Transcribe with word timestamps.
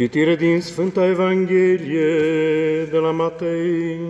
Citire 0.00 0.36
din 0.36 0.60
Sfânta 0.60 1.08
Evanghelie 1.08 2.84
de 2.90 2.96
la 2.96 3.10
Matei. 3.10 4.00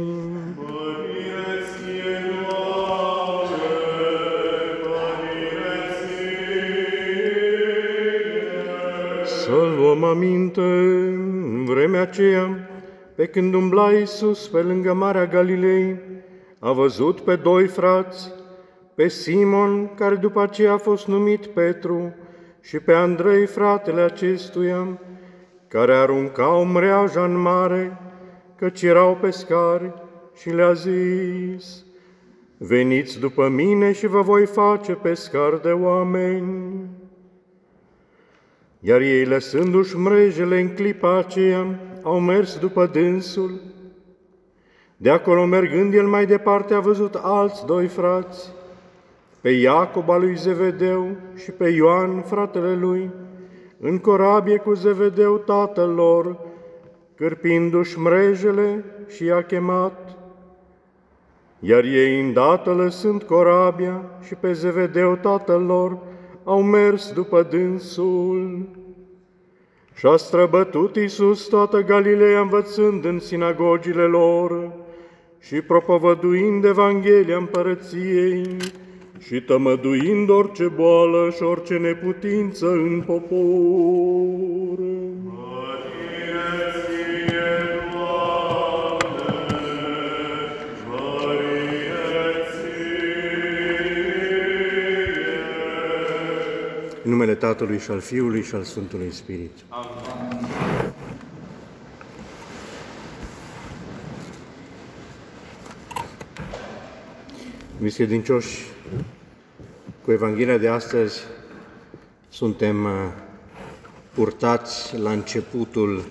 Să 9.25 9.73
luăm 9.77 10.05
aminte, 10.05 10.61
în 10.61 11.65
vremea 11.65 12.01
aceea, 12.01 12.69
pe 13.15 13.27
când 13.27 13.55
umbla 13.55 13.93
Iisus 13.93 14.49
pe 14.49 14.59
lângă 14.59 14.93
Marea 14.93 15.27
Galilei, 15.27 15.97
a 16.59 16.73
văzut 16.73 17.21
pe 17.21 17.37
doi 17.37 17.67
frați, 17.67 18.33
pe 18.95 19.09
Simon, 19.09 19.95
care 19.95 20.15
după 20.15 20.43
aceea 20.43 20.73
a 20.73 20.79
fost 20.79 21.07
numit 21.07 21.47
Petru, 21.47 22.15
și 22.61 22.79
pe 22.79 22.93
Andrei, 22.93 23.47
fratele 23.47 24.01
acestuia, 24.01 24.99
care 25.71 25.95
aruncau 25.95 26.65
mreaja 26.65 27.25
în 27.25 27.37
mare, 27.37 27.99
căci 28.57 28.83
erau 28.83 29.19
pescari, 29.21 29.93
și 30.41 30.51
le-a 30.51 30.73
zis, 30.73 31.85
Veniți 32.57 33.19
după 33.19 33.49
mine 33.49 33.93
și 33.93 34.07
vă 34.07 34.21
voi 34.21 34.47
face 34.47 34.93
pescari 34.93 35.63
de 35.63 35.71
oameni. 35.71 36.87
Iar 38.81 39.01
ei, 39.01 39.25
lăsându-și 39.25 39.97
mrejele 39.97 40.61
în 40.61 40.69
clipa 40.69 41.19
aceea, 41.19 41.79
au 42.03 42.21
mers 42.21 42.59
după 42.59 42.87
dânsul. 42.87 43.61
De 44.97 45.11
acolo, 45.11 45.45
mergând 45.45 45.95
el 45.95 46.07
mai 46.07 46.27
departe, 46.27 46.75
a 46.75 46.81
văzut 46.81 47.15
alți 47.15 47.67
doi 47.67 47.87
frați, 47.87 48.53
pe 49.41 49.51
Iacob 49.51 50.11
al 50.11 50.21
lui 50.21 50.37
Zevedeu 50.37 51.17
și 51.37 51.51
pe 51.51 51.69
Ioan, 51.69 52.23
fratele 52.23 52.75
lui, 52.75 53.11
în 53.81 53.99
corabie 53.99 54.57
cu 54.57 54.73
Zevedeu 54.75 55.37
tatăl 55.37 55.91
lor, 55.91 56.39
cârpindu-și 57.15 57.99
mrejele 57.99 58.85
și 59.09 59.25
i-a 59.25 59.43
chemat. 59.43 60.17
Iar 61.59 61.85
ei, 61.85 62.21
îndată 62.21 62.73
lăsând 62.73 63.23
corabia 63.23 64.03
și 64.23 64.35
pe 64.35 64.53
Zevedeu 64.53 65.17
tatăl 65.17 65.63
lor, 65.63 65.99
au 66.45 66.63
mers 66.63 67.13
după 67.13 67.43
dânsul. 67.43 68.69
Și-a 69.95 70.17
străbătut 70.17 70.97
Iisus 70.97 71.47
toată 71.47 71.81
Galileea 71.81 72.41
învățând 72.41 73.05
în 73.05 73.19
sinagogile 73.19 74.03
lor 74.03 74.73
și 75.39 75.61
propovăduind 75.61 76.65
Evanghelia 76.65 77.37
împărăției 77.37 78.57
și 79.27 79.41
tămăduind 79.41 80.29
orice 80.29 80.65
boală 80.65 81.33
și 81.37 81.43
orice 81.43 81.77
neputință 81.77 82.67
în 82.67 83.03
popor. 83.07 84.79
În 97.05 97.11
numele 97.11 97.35
Tatălui 97.35 97.79
și 97.79 97.91
al 97.91 98.01
Fiului 98.01 98.43
și 98.43 98.55
al 98.55 98.63
Sfântului 98.63 99.13
Spirit. 99.13 99.51
Amin. 99.69 100.91
Biserincioși, 107.83 108.65
cu 110.11 110.17
Evanghelia 110.17 110.59
de 110.59 110.69
astăzi 110.69 111.21
suntem 112.29 112.85
uh, 112.85 112.91
purtați 114.15 114.99
la 114.99 115.13
începutul, 115.13 116.05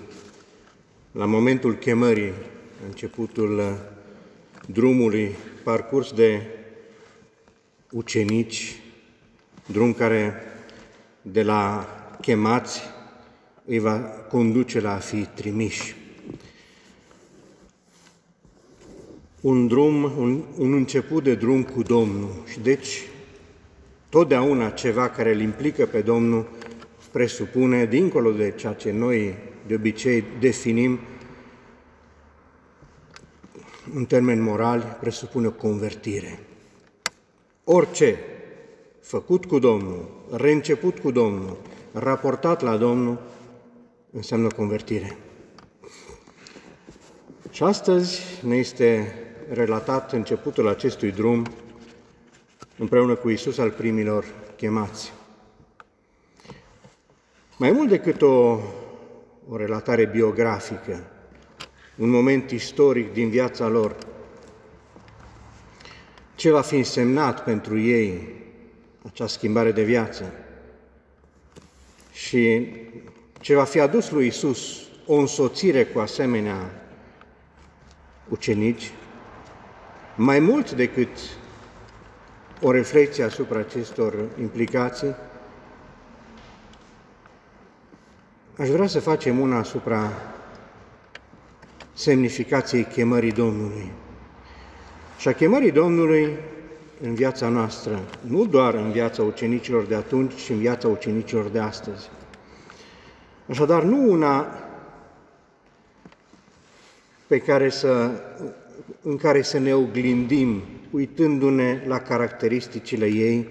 la 1.11 1.25
momentul 1.25 1.73
chemării, 1.75 2.33
începutul 2.87 3.57
uh, 3.57 3.73
drumului 4.67 5.35
parcurs 5.63 6.11
de 6.11 6.41
ucenici, 7.91 8.81
drum 9.65 9.93
care 9.93 10.33
de 11.21 11.43
la 11.43 11.87
chemați 12.21 12.81
îi 13.65 13.79
va 13.79 13.99
conduce 14.29 14.79
la 14.79 14.93
a 14.93 14.99
fi 14.99 15.25
trimiși. 15.25 15.95
Un 19.41 19.67
drum, 19.67 20.03
un, 20.03 20.43
un 20.57 20.73
început 20.73 21.23
de 21.23 21.35
drum 21.35 21.63
cu 21.63 21.81
Domnul 21.81 22.43
și 22.51 22.59
deci 22.59 23.03
totdeauna 24.09 24.69
ceva 24.69 25.09
care 25.09 25.33
îl 25.33 25.39
implică 25.39 25.85
pe 25.85 26.01
Domnul 26.01 26.47
presupune, 27.11 27.85
dincolo 27.85 28.31
de 28.31 28.51
ceea 28.51 28.73
ce 28.73 28.91
noi 28.91 29.35
de 29.67 29.75
obicei 29.75 30.23
definim 30.39 30.99
în 33.93 34.05
termeni 34.05 34.41
morali, 34.41 34.83
presupune 34.99 35.47
o 35.47 35.51
convertire. 35.51 36.39
Orice 37.63 38.19
făcut 39.01 39.45
cu 39.45 39.59
Domnul, 39.59 40.09
reînceput 40.31 40.99
cu 40.99 41.11
Domnul, 41.11 41.57
raportat 41.91 42.61
la 42.61 42.77
Domnul, 42.77 43.19
înseamnă 44.11 44.47
convertire. 44.47 45.17
Și 47.51 47.63
astăzi 47.63 48.21
ne 48.45 48.55
este 48.55 49.13
relatat 49.49 50.13
începutul 50.13 50.67
acestui 50.67 51.11
drum 51.11 51.45
împreună 52.79 53.15
cu 53.15 53.29
Isus 53.29 53.57
al 53.57 53.71
primilor 53.71 54.25
chemați. 54.55 55.13
Mai 57.57 57.71
mult 57.71 57.89
decât 57.89 58.21
o, 58.21 58.59
o 59.49 59.57
relatare 59.57 60.05
biografică, 60.05 61.03
un 61.97 62.09
moment 62.09 62.51
istoric 62.51 63.13
din 63.13 63.29
viața 63.29 63.67
lor, 63.67 63.95
ce 66.35 66.51
va 66.51 66.61
fi 66.61 66.75
însemnat 66.75 67.43
pentru 67.43 67.79
ei 67.79 68.27
acea 69.07 69.27
schimbare 69.27 69.71
de 69.71 69.83
viață 69.83 70.33
și 72.11 72.67
ce 73.39 73.55
va 73.55 73.63
fi 73.63 73.79
adus 73.79 74.11
lui 74.11 74.27
Isus 74.27 74.87
o 75.05 75.15
însoțire 75.15 75.85
cu 75.85 75.99
asemenea 75.99 76.83
ucenici, 78.29 78.91
mai 80.15 80.39
mult 80.39 80.71
decât 80.71 81.17
o 82.61 82.71
reflexie 82.71 83.23
asupra 83.23 83.59
acestor 83.59 84.15
implicații, 84.39 85.15
aș 88.57 88.69
vrea 88.69 88.87
să 88.87 88.99
facem 88.99 89.39
una 89.39 89.57
asupra 89.57 90.11
semnificației 91.93 92.83
chemării 92.83 93.31
Domnului. 93.31 93.91
Și 95.17 95.27
a 95.27 95.33
chemării 95.33 95.71
Domnului 95.71 96.37
în 97.01 97.13
viața 97.13 97.47
noastră, 97.47 97.99
nu 98.21 98.45
doar 98.45 98.73
în 98.73 98.91
viața 98.91 99.23
ucenicilor 99.23 99.83
de 99.83 99.95
atunci, 99.95 100.33
ci 100.35 100.49
în 100.49 100.57
viața 100.57 100.87
ucenicilor 100.87 101.45
de 101.45 101.59
astăzi. 101.59 102.09
Așadar, 103.49 103.83
nu 103.83 104.11
una 104.11 104.47
pe 107.27 107.39
care 107.39 107.69
să, 107.69 108.11
în 109.01 109.17
care 109.17 109.41
să 109.41 109.59
ne 109.59 109.73
oglindim, 109.75 110.61
uitându-ne 110.91 111.83
la 111.87 111.99
caracteristicile 111.99 113.05
ei 113.05 113.47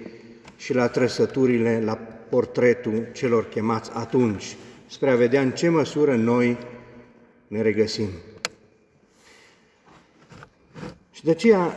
și 0.57 0.75
la 0.75 0.89
trăsăturile, 0.89 1.81
la 1.85 1.95
portretul 2.29 3.09
celor 3.13 3.49
chemați 3.49 3.91
atunci, 3.95 4.57
spre 4.87 5.11
a 5.11 5.17
vedea 5.17 5.41
în 5.41 5.51
ce 5.51 5.69
măsură 5.69 6.17
noi 6.17 6.59
ne 7.47 7.63
regăsim. 7.63 8.09
Și 11.13 11.25
de 11.25 11.31
aceea, 11.31 11.75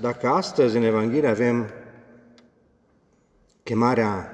dacă 0.00 0.28
astăzi 0.28 0.76
în 0.76 0.82
Evanghelie 0.82 1.28
avem 1.28 1.70
chemarea 3.62 4.30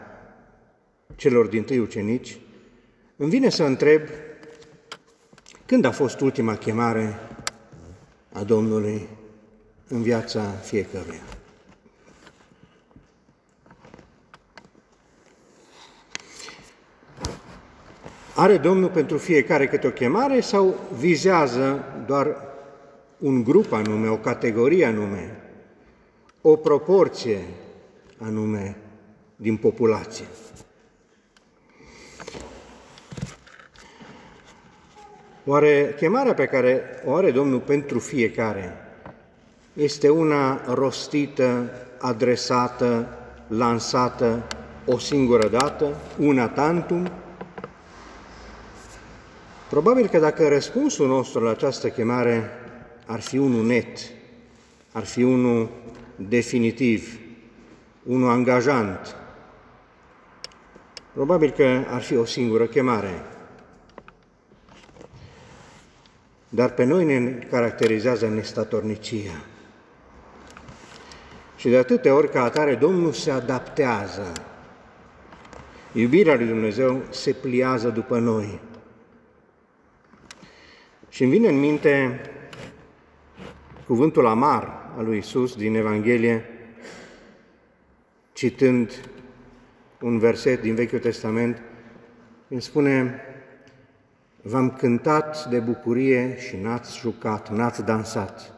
celor 1.17 1.47
din 1.47 1.63
tâi 1.63 1.79
ucenici, 1.79 2.39
îmi 3.17 3.31
vine 3.31 3.49
să 3.49 3.65
întreb 3.65 4.03
când 5.67 5.85
a 5.85 5.91
fost 5.91 6.21
ultima 6.21 6.57
chemare 6.57 7.19
a 8.33 8.43
Domnului 8.43 9.09
în 9.93 10.03
viața 10.03 10.43
fiecăruia? 10.43 11.21
Are 18.35 18.57
Domnul 18.57 18.89
pentru 18.89 19.19
fiecare 19.19 19.67
câte 19.69 19.87
o 19.87 19.91
chemare 19.91 20.41
sau 20.41 20.75
vizează 20.99 21.85
doar 22.07 22.37
un 23.19 23.43
grup 23.43 23.73
anume, 23.73 24.09
o 24.09 24.17
categorie 24.17 24.85
anume, 24.85 25.41
o 26.41 26.57
proporție 26.57 27.39
anume 28.19 28.77
din 29.37 29.57
populație? 29.57 30.27
Oare 35.45 35.95
chemarea 35.97 36.35
pe 36.35 36.47
care 36.47 36.83
o 37.05 37.15
are 37.15 37.31
Domnul 37.31 37.61
pentru 37.61 37.99
fiecare 37.99 38.92
este 39.73 40.09
una 40.09 40.75
rostită, 40.75 41.71
adresată, 41.99 43.19
lansată 43.47 44.43
o 44.87 44.99
singură 44.99 45.49
dată, 45.49 45.97
una 46.19 46.49
tantum? 46.49 47.11
Probabil 49.69 50.09
că 50.09 50.19
dacă 50.19 50.49
răspunsul 50.49 51.07
nostru 51.07 51.41
la 51.43 51.51
această 51.51 51.89
chemare 51.89 52.51
ar 53.07 53.21
fi 53.21 53.39
unul 53.39 53.67
net, 53.67 53.99
ar 54.93 55.05
fi 55.05 55.23
unul 55.23 55.69
definitiv, 56.17 57.19
unul 58.03 58.31
angajant, 58.31 59.17
probabil 61.13 61.51
că 61.51 61.85
ar 61.89 62.03
fi 62.03 62.17
o 62.17 62.25
singură 62.25 62.67
chemare. 62.67 63.25
Dar 66.49 66.71
pe 66.71 66.85
noi 66.85 67.05
ne 67.05 67.47
caracterizează 67.51 68.29
nestatornicia. 68.29 69.52
Și 71.63 71.69
de 71.69 71.77
atâtea 71.77 72.15
ori 72.15 72.31
ca 72.31 72.43
atare 72.43 72.75
Domnul 72.75 73.13
se 73.13 73.31
adaptează. 73.31 74.33
Iubirea 75.93 76.35
lui 76.35 76.47
Dumnezeu 76.47 77.03
se 77.11 77.33
pliază 77.33 77.89
după 77.89 78.19
noi. 78.19 78.61
Și 81.09 81.23
îmi 81.23 81.33
vine 81.33 81.49
în 81.49 81.59
minte 81.59 82.21
cuvântul 83.87 84.27
amar 84.27 84.93
al 84.97 85.05
lui 85.05 85.19
Isus 85.19 85.57
din 85.57 85.75
Evanghelie, 85.75 86.45
citând 88.33 89.09
un 90.01 90.19
verset 90.19 90.61
din 90.61 90.75
Vechiul 90.75 90.99
Testament, 90.99 91.63
îmi 92.49 92.63
spune, 92.63 93.21
V-am 94.43 94.71
cântat 94.71 95.45
de 95.45 95.59
bucurie 95.59 96.37
și 96.39 96.57
n-ați 96.57 96.99
jucat, 96.99 97.51
n-ați 97.51 97.85
dansat. 97.85 98.53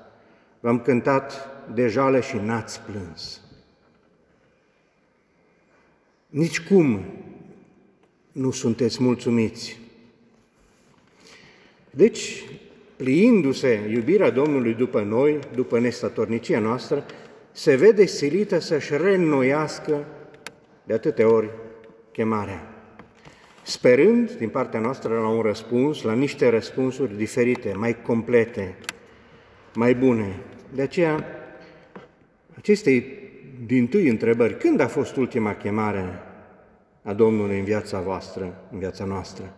V-am 0.61 0.81
cântat 0.81 1.54
de 1.75 1.87
jale 1.87 2.21
și 2.21 2.37
n-ați 2.37 2.81
plâns. 2.81 3.41
Nici 6.29 6.61
cum 6.61 7.05
nu 8.33 8.51
sunteți 8.51 9.03
mulțumiți. 9.03 9.79
Deci, 11.91 12.45
pliindu-se 12.97 13.89
iubirea 13.91 14.31
Domnului 14.31 14.75
după 14.75 15.03
noi, 15.03 15.39
după 15.55 15.79
nestatornicia 15.79 16.59
noastră, 16.59 17.05
se 17.53 17.75
vede 17.75 18.07
silită 18.07 18.59
să-și 18.59 18.97
reînnoiască 18.97 20.05
de 20.85 20.95
atâtea 20.95 21.33
ori 21.33 21.51
chemarea. 22.13 22.69
Sperând 23.63 24.33
din 24.33 24.49
partea 24.49 24.81
noastră 24.81 25.19
la 25.19 25.29
un 25.29 25.43
răspuns, 25.43 26.03
la 26.03 26.13
niște 26.13 26.49
răspunsuri 26.49 27.17
diferite, 27.17 27.73
mai 27.77 28.03
complete, 28.03 28.77
mai 29.75 29.95
bune. 29.95 30.41
De 30.75 30.83
aceea, 30.83 31.27
acestei 32.57 33.05
din 33.67 33.87
tâi 33.87 34.09
întrebări, 34.09 34.59
când 34.59 34.81
a 34.81 34.89
fost 34.89 35.17
ultima 35.17 35.55
chemare 35.55 36.19
a 37.03 37.13
Domnului 37.13 37.59
în 37.59 37.65
viața 37.65 38.01
voastră, 38.01 38.65
în 38.73 38.79
viața 38.79 39.05
noastră? 39.05 39.57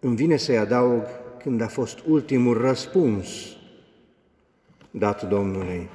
Îmi 0.00 0.16
vine 0.16 0.36
să-i 0.36 0.58
adaug 0.58 1.02
când 1.38 1.60
a 1.60 1.68
fost 1.68 1.98
ultimul 2.06 2.60
răspuns 2.60 3.56
dat 4.90 5.28
Domnului. 5.28 5.88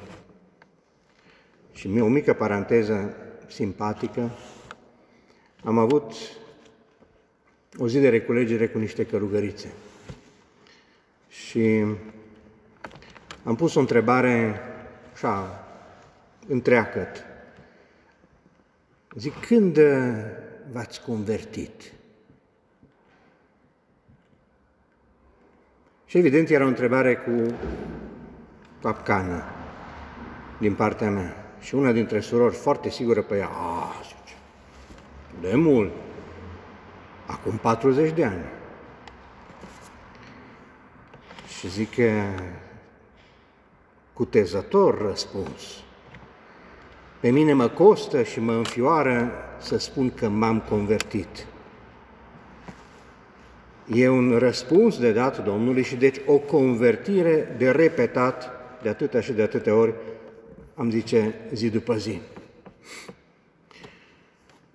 Și 1.73 1.99
o 1.99 2.07
mică 2.07 2.33
paranteză 2.33 3.15
simpatică, 3.47 4.31
am 5.63 5.77
avut 5.77 6.13
o 7.77 7.87
zi 7.87 7.99
de 7.99 8.09
reculegere 8.09 8.67
cu 8.67 8.77
niște 8.77 9.05
călugărițe 9.05 9.73
și 11.29 11.85
am 13.43 13.55
pus 13.55 13.75
o 13.75 13.79
întrebare 13.79 14.59
așa, 15.17 15.65
întreagăt. 16.47 17.25
Zic, 19.15 19.45
când 19.45 19.79
v-ați 20.71 21.01
convertit? 21.01 21.81
Și 26.05 26.17
evident 26.17 26.49
era 26.49 26.63
o 26.63 26.67
întrebare 26.67 27.15
cu 27.15 27.55
capcană 28.81 29.43
din 30.59 30.75
partea 30.75 31.09
mea. 31.09 31.35
Și 31.59 31.75
una 31.75 31.91
dintre 31.91 32.19
surori, 32.19 32.55
foarte 32.55 32.89
sigură 32.89 33.21
pe 33.21 33.37
ea, 33.37 33.49
a, 33.49 33.93
zice, 34.03 34.35
de 35.41 35.55
mult, 35.55 35.91
acum 37.25 37.57
40 37.57 38.13
de 38.13 38.25
ani. 38.25 38.45
Și 41.59 41.69
zic 41.69 41.95
că 41.95 42.11
cutezător 44.17 45.01
răspuns. 45.07 45.83
Pe 47.19 47.29
mine 47.29 47.53
mă 47.53 47.67
costă 47.67 48.23
și 48.23 48.39
mă 48.39 48.51
înfioară 48.51 49.31
să 49.59 49.77
spun 49.77 50.11
că 50.13 50.27
m-am 50.27 50.59
convertit. 50.69 51.45
E 53.93 54.09
un 54.09 54.37
răspuns 54.37 54.99
de 54.99 55.11
dat 55.11 55.43
Domnului 55.43 55.83
și 55.83 55.95
deci 55.95 56.21
o 56.25 56.37
convertire 56.37 57.55
de 57.57 57.71
repetat 57.71 58.51
de 58.81 58.89
atâtea 58.89 59.21
și 59.21 59.31
de 59.31 59.41
atâtea 59.41 59.75
ori, 59.75 59.93
am 60.75 60.89
zice, 60.89 61.35
zi 61.53 61.69
după 61.69 61.95
zi. 61.95 62.19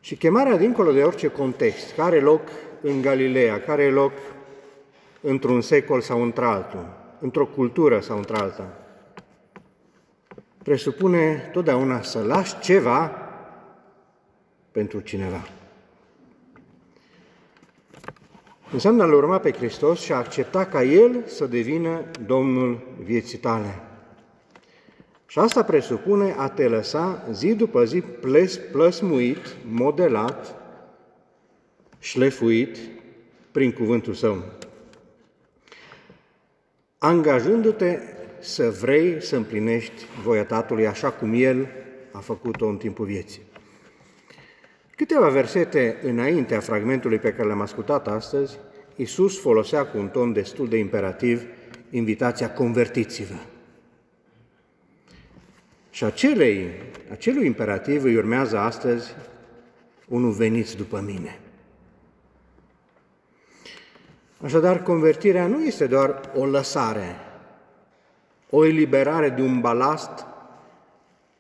Și 0.01 0.17
chemarea 0.17 0.57
dincolo 0.57 0.93
de 0.93 1.03
orice 1.03 1.29
context, 1.29 1.95
care 1.97 2.21
loc 2.21 2.43
în 2.81 3.01
Galileea, 3.01 3.61
care 3.61 3.91
loc 3.91 4.13
într-un 5.21 5.61
secol 5.61 6.01
sau 6.01 6.23
într-altul, 6.23 6.87
într-o 7.21 7.47
cultură 7.47 8.01
sau 8.01 8.17
într-alta, 8.17 8.82
presupune 10.63 11.51
totdeauna 11.53 12.03
să 12.03 12.23
lași 12.23 12.59
ceva 12.59 13.11
pentru 14.71 15.01
cineva. 15.01 15.49
Înseamnă 18.73 19.03
a-L 19.03 19.13
urma 19.13 19.39
pe 19.39 19.53
Hristos 19.53 20.01
și 20.01 20.13
a 20.13 20.17
accepta 20.17 20.65
ca 20.65 20.83
El 20.83 21.27
să 21.27 21.47
devină 21.47 22.05
Domnul 22.27 22.81
vieții 23.05 23.39
tale. 23.39 23.81
Și 25.27 25.39
asta 25.39 25.65
presupune 25.65 26.35
a 26.39 26.49
te 26.49 26.69
lăsa 26.69 27.27
zi 27.31 27.55
după 27.55 27.85
zi 27.85 28.01
ples, 28.01 28.57
plăsmuit, 28.57 29.57
modelat, 29.71 30.55
șlefuit 31.99 32.79
prin 33.51 33.73
cuvântul 33.73 34.15
Său. 34.15 34.43
Angajându-te 36.99 37.99
să 38.43 38.71
vrei 38.71 39.23
să 39.23 39.37
împlinești 39.37 40.05
voia 40.23 40.45
Tatălui 40.45 40.87
așa 40.87 41.11
cum 41.11 41.33
El 41.35 41.69
a 42.13 42.19
făcut-o 42.19 42.67
în 42.67 42.77
timpul 42.77 43.07
vieții. 43.07 43.43
Câteva 44.97 45.29
versete 45.29 45.97
înaintea 46.03 46.61
fragmentului 46.61 47.19
pe 47.19 47.33
care 47.33 47.49
l-am 47.49 47.61
ascultat 47.61 48.09
astăzi, 48.09 48.59
Iisus 48.97 49.41
folosea 49.41 49.87
cu 49.87 49.99
un 49.99 50.09
ton 50.09 50.33
destul 50.33 50.69
de 50.69 50.77
imperativ 50.77 51.43
invitația 51.91 52.53
convertiți-vă. 52.53 53.35
Și 55.91 56.05
acelei, 56.05 56.71
acelui 57.11 57.47
imperativ 57.47 58.05
îi 58.05 58.17
urmează 58.17 58.59
astăzi 58.59 59.15
unul 60.09 60.33
veniți 60.33 60.77
după 60.77 61.01
mine. 61.07 61.39
Așadar, 64.41 64.83
convertirea 64.83 65.47
nu 65.47 65.65
este 65.65 65.87
doar 65.87 66.31
o 66.37 66.47
lăsare, 66.47 67.17
o 68.55 68.65
eliberare 68.65 69.29
de 69.29 69.43
un 69.43 69.61
balast, 69.61 70.27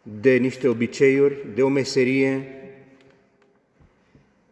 de 0.03 0.37
niște 0.37 0.69
obiceiuri, 0.69 1.47
de 1.55 1.63
o 1.63 1.69
meserie, 1.69 2.47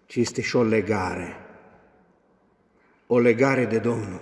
ci 0.07 0.17
este 0.17 0.41
și 0.41 0.57
o 0.57 0.63
legare. 0.63 1.37
O 3.07 3.19
legare 3.19 3.65
de 3.65 3.79
Domnul. 3.79 4.21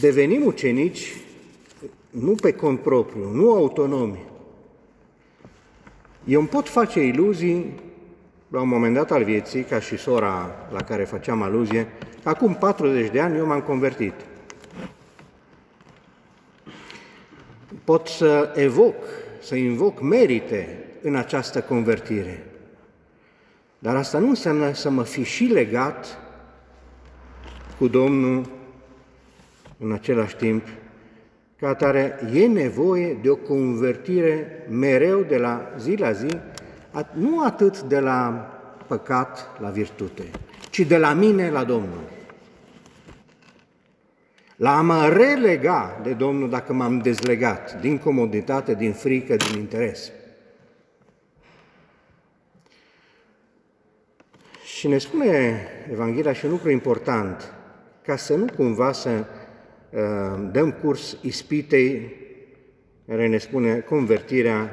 Devenim 0.00 0.46
ucenici 0.46 1.12
nu 2.10 2.34
pe 2.34 2.52
cont 2.52 2.80
propriu, 2.80 3.30
nu 3.30 3.52
autonomi. 3.52 4.22
Eu 6.24 6.40
îmi 6.40 6.48
pot 6.48 6.68
face 6.68 7.00
iluzii 7.00 7.74
la 8.48 8.60
un 8.60 8.68
moment 8.68 8.94
dat 8.94 9.10
al 9.10 9.24
vieții, 9.24 9.62
ca 9.62 9.80
și 9.80 9.96
sora 9.96 10.50
la 10.72 10.82
care 10.82 11.04
făceam 11.04 11.42
aluzie, 11.42 11.86
acum 12.22 12.54
40 12.54 13.10
de 13.10 13.20
ani 13.20 13.36
eu 13.36 13.46
m-am 13.46 13.60
convertit. 13.60 14.14
Pot 17.84 18.06
să 18.06 18.52
evoc, 18.54 18.94
să 19.42 19.54
invoc 19.54 20.00
merite 20.00 20.84
în 21.02 21.14
această 21.14 21.60
convertire. 21.60 22.46
Dar 23.78 23.96
asta 23.96 24.18
nu 24.18 24.28
înseamnă 24.28 24.72
să 24.72 24.90
mă 24.90 25.02
fi 25.02 25.22
și 25.22 25.44
legat 25.44 26.18
cu 27.78 27.88
Domnul 27.88 28.50
în 29.78 29.92
același 29.92 30.36
timp 30.36 30.66
ca 31.56 31.68
atare, 31.68 32.18
e 32.32 32.46
nevoie 32.46 33.18
de 33.22 33.30
o 33.30 33.36
convertire 33.36 34.66
mereu 34.70 35.20
de 35.20 35.36
la 35.36 35.72
zi 35.78 35.94
la 35.94 36.12
zi, 36.12 36.38
nu 37.12 37.44
atât 37.44 37.80
de 37.80 37.98
la 37.98 38.48
păcat 38.86 39.50
la 39.60 39.68
virtute, 39.68 40.22
ci 40.70 40.80
de 40.80 40.96
la 40.96 41.12
mine 41.12 41.50
la 41.50 41.64
Domnul. 41.64 42.13
La 44.56 44.78
a 44.78 44.80
mă 44.80 45.08
relega 45.08 46.00
de 46.02 46.12
Domnul 46.12 46.50
dacă 46.50 46.72
m-am 46.72 46.98
dezlegat 46.98 47.80
din 47.80 47.98
comoditate, 47.98 48.74
din 48.74 48.92
frică, 48.92 49.36
din 49.36 49.58
interes. 49.58 50.10
Și 54.64 54.88
ne 54.88 54.98
spune 54.98 55.60
Evanghelia 55.92 56.32
și 56.32 56.44
un 56.44 56.50
lucru 56.50 56.70
important, 56.70 57.52
ca 58.02 58.16
să 58.16 58.34
nu 58.34 58.46
cumva 58.56 58.92
să 58.92 59.10
uh, 59.10 60.48
dăm 60.52 60.72
curs 60.72 61.16
ispitei 61.22 62.16
care 63.06 63.26
ne 63.26 63.38
spune 63.38 63.78
convertirea 63.78 64.70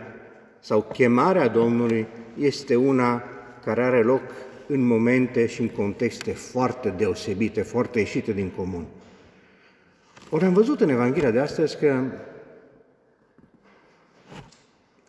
sau 0.59 0.81
chemarea 0.81 1.47
Domnului 1.47 2.07
este 2.37 2.75
una 2.75 3.23
care 3.65 3.83
are 3.83 4.03
loc 4.03 4.21
în 4.67 4.81
momente 4.81 5.47
și 5.47 5.61
în 5.61 5.69
contexte 5.69 6.31
foarte 6.31 6.89
deosebite, 6.89 7.61
foarte 7.61 7.99
ieșite 7.99 8.31
din 8.31 8.49
comun. 8.49 8.85
Ori 10.33 10.45
am 10.45 10.53
văzut 10.53 10.81
în 10.81 10.89
Evanghelia 10.89 11.31
de 11.31 11.39
astăzi 11.39 11.77
că 11.77 12.03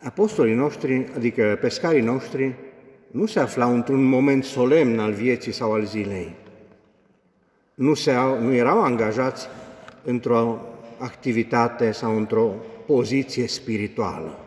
apostolii 0.01 0.53
noștri, 0.53 1.07
adică 1.15 1.57
pescarii 1.61 2.01
noștri, 2.01 2.55
nu 3.11 3.25
se 3.25 3.39
aflau 3.39 3.73
într-un 3.73 4.03
moment 4.03 4.43
solemn 4.43 4.99
al 4.99 5.11
vieții 5.11 5.51
sau 5.51 5.73
al 5.73 5.85
zilei. 5.85 6.35
Nu, 7.73 7.93
se, 7.93 8.13
nu 8.39 8.53
erau 8.53 8.81
angajați 8.81 9.47
într-o 10.03 10.61
activitate 10.97 11.91
sau 11.91 12.17
într-o 12.17 12.53
poziție 12.85 13.47
spirituală, 13.47 14.39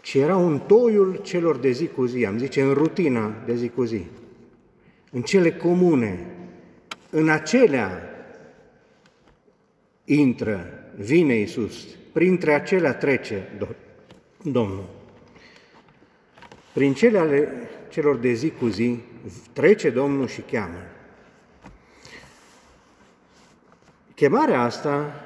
ci 0.00 0.14
erau 0.14 0.46
în 0.46 0.58
toiul 0.58 1.20
celor 1.22 1.56
de 1.56 1.70
zi 1.70 1.86
cu 1.86 2.04
zi, 2.04 2.26
am 2.26 2.38
zice 2.38 2.62
în 2.62 2.72
rutina 2.72 3.32
de 3.46 3.54
zi 3.54 3.68
cu 3.68 3.84
zi, 3.84 4.02
în 5.10 5.22
cele 5.22 5.52
comune, 5.52 6.35
în 7.10 7.28
acelea 7.28 8.10
intră, 10.04 10.66
vine 10.96 11.34
Iisus, 11.34 11.84
printre 12.12 12.54
acelea 12.54 12.94
trece 12.94 13.48
Domnul. 14.42 14.88
Prin 16.72 16.94
cele 16.94 17.18
ale 17.18 17.52
celor 17.88 18.16
de 18.16 18.32
zi 18.32 18.50
cu 18.50 18.66
zi 18.66 18.98
trece 19.52 19.90
Domnul 19.90 20.26
și 20.26 20.40
cheamă. 20.40 20.82
Chemarea 24.14 24.60
asta 24.60 25.24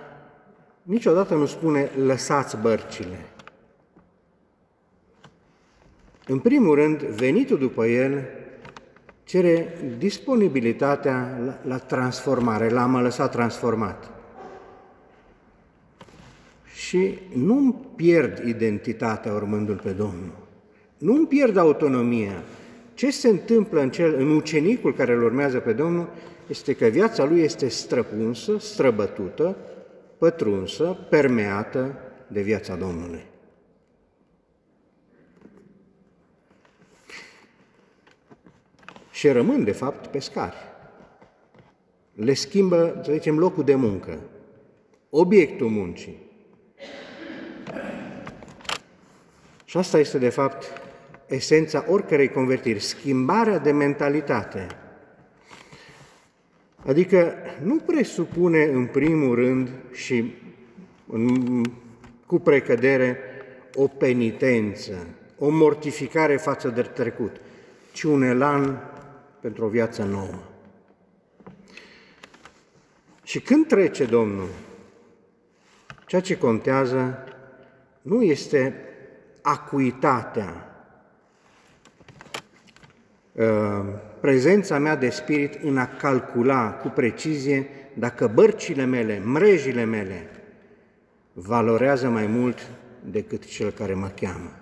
niciodată 0.83 1.35
nu 1.35 1.47
spune 1.47 1.91
lăsați 1.97 2.57
bărcile. 2.57 3.25
În 6.27 6.39
primul 6.39 6.75
rând, 6.75 7.03
venitul 7.03 7.59
după 7.59 7.87
el 7.87 8.29
cere 9.31 9.79
disponibilitatea 9.99 11.39
la, 11.45 11.59
la 11.63 11.79
transformare, 11.79 12.69
la 12.69 12.83
a 12.83 12.87
mă 12.87 13.01
lăsa 13.01 13.29
transformat. 13.29 14.11
Și 16.75 17.19
nu-mi 17.35 17.75
pierd 17.97 18.43
identitatea 18.47 19.33
urmându-L 19.33 19.81
pe 19.85 19.91
Domnul. 19.91 20.47
Nu-mi 20.99 21.27
pierd 21.27 21.57
autonomia. 21.57 22.43
Ce 22.95 23.11
se 23.11 23.29
întâmplă 23.29 23.81
în, 23.81 23.91
cel, 23.91 24.15
în 24.15 24.31
ucenicul 24.37 24.95
care 24.95 25.13
îl 25.13 25.23
urmează 25.23 25.59
pe 25.59 25.73
Domnul 25.73 26.09
este 26.47 26.73
că 26.73 26.87
viața 26.87 27.25
lui 27.25 27.41
este 27.41 27.69
străpunsă, 27.69 28.59
străbătută, 28.59 29.57
pătrunsă, 30.19 30.97
permeată 31.11 31.99
de 32.27 32.41
viața 32.41 32.75
Domnului. 32.75 33.30
Și 39.21 39.29
rămân, 39.29 39.65
de 39.65 39.73
fapt, 39.73 40.07
pescari. 40.07 40.57
Le 42.15 42.35
schimbă, 42.35 43.01
să 43.05 43.13
zicem, 43.13 43.39
locul 43.39 43.65
de 43.65 43.75
muncă, 43.75 44.19
obiectul 45.11 45.69
muncii. 45.69 46.17
Și 49.65 49.77
asta 49.77 49.99
este, 49.99 50.19
de 50.19 50.29
fapt, 50.29 50.83
esența 51.27 51.85
oricărei 51.89 52.29
convertiri, 52.29 52.79
schimbarea 52.79 53.59
de 53.59 53.73
mentalitate. 53.73 54.67
Adică 56.87 57.35
nu 57.63 57.77
presupune 57.77 58.63
în 58.63 58.87
primul 58.87 59.35
rând 59.35 59.71
și 59.93 60.35
în, 61.07 61.63
cu 62.27 62.39
precădere 62.39 63.19
o 63.75 63.87
penitență, 63.87 65.07
o 65.39 65.51
mortificare 65.51 66.37
față 66.37 66.69
de 66.69 66.83
trecut, 66.83 67.41
ci 67.93 68.03
un 68.03 68.23
elan 68.23 68.90
pentru 69.41 69.65
o 69.65 69.69
viață 69.69 70.05
nouă. 70.05 70.39
Și 73.23 73.41
când 73.41 73.67
trece 73.67 74.05
Domnul, 74.05 74.49
ceea 76.07 76.21
ce 76.21 76.39
contează 76.39 77.25
nu 78.03 78.23
este 78.23 78.75
acuitatea, 79.43 80.75
ă, 83.39 83.85
prezența 84.21 84.79
mea 84.79 84.97
de 84.97 85.11
spirit 85.11 85.55
în 85.63 85.79
a 85.79 85.87
calcula 85.87 86.73
cu 86.73 86.89
precizie 86.89 87.69
dacă 87.95 88.27
bărcile 88.27 88.85
mele, 88.85 89.19
mrejile 89.19 89.85
mele, 89.85 90.31
valorează 91.33 92.09
mai 92.09 92.27
mult 92.27 92.59
decât 93.05 93.45
cel 93.45 93.71
care 93.71 93.95
mă 93.95 94.09
cheamă. 94.09 94.60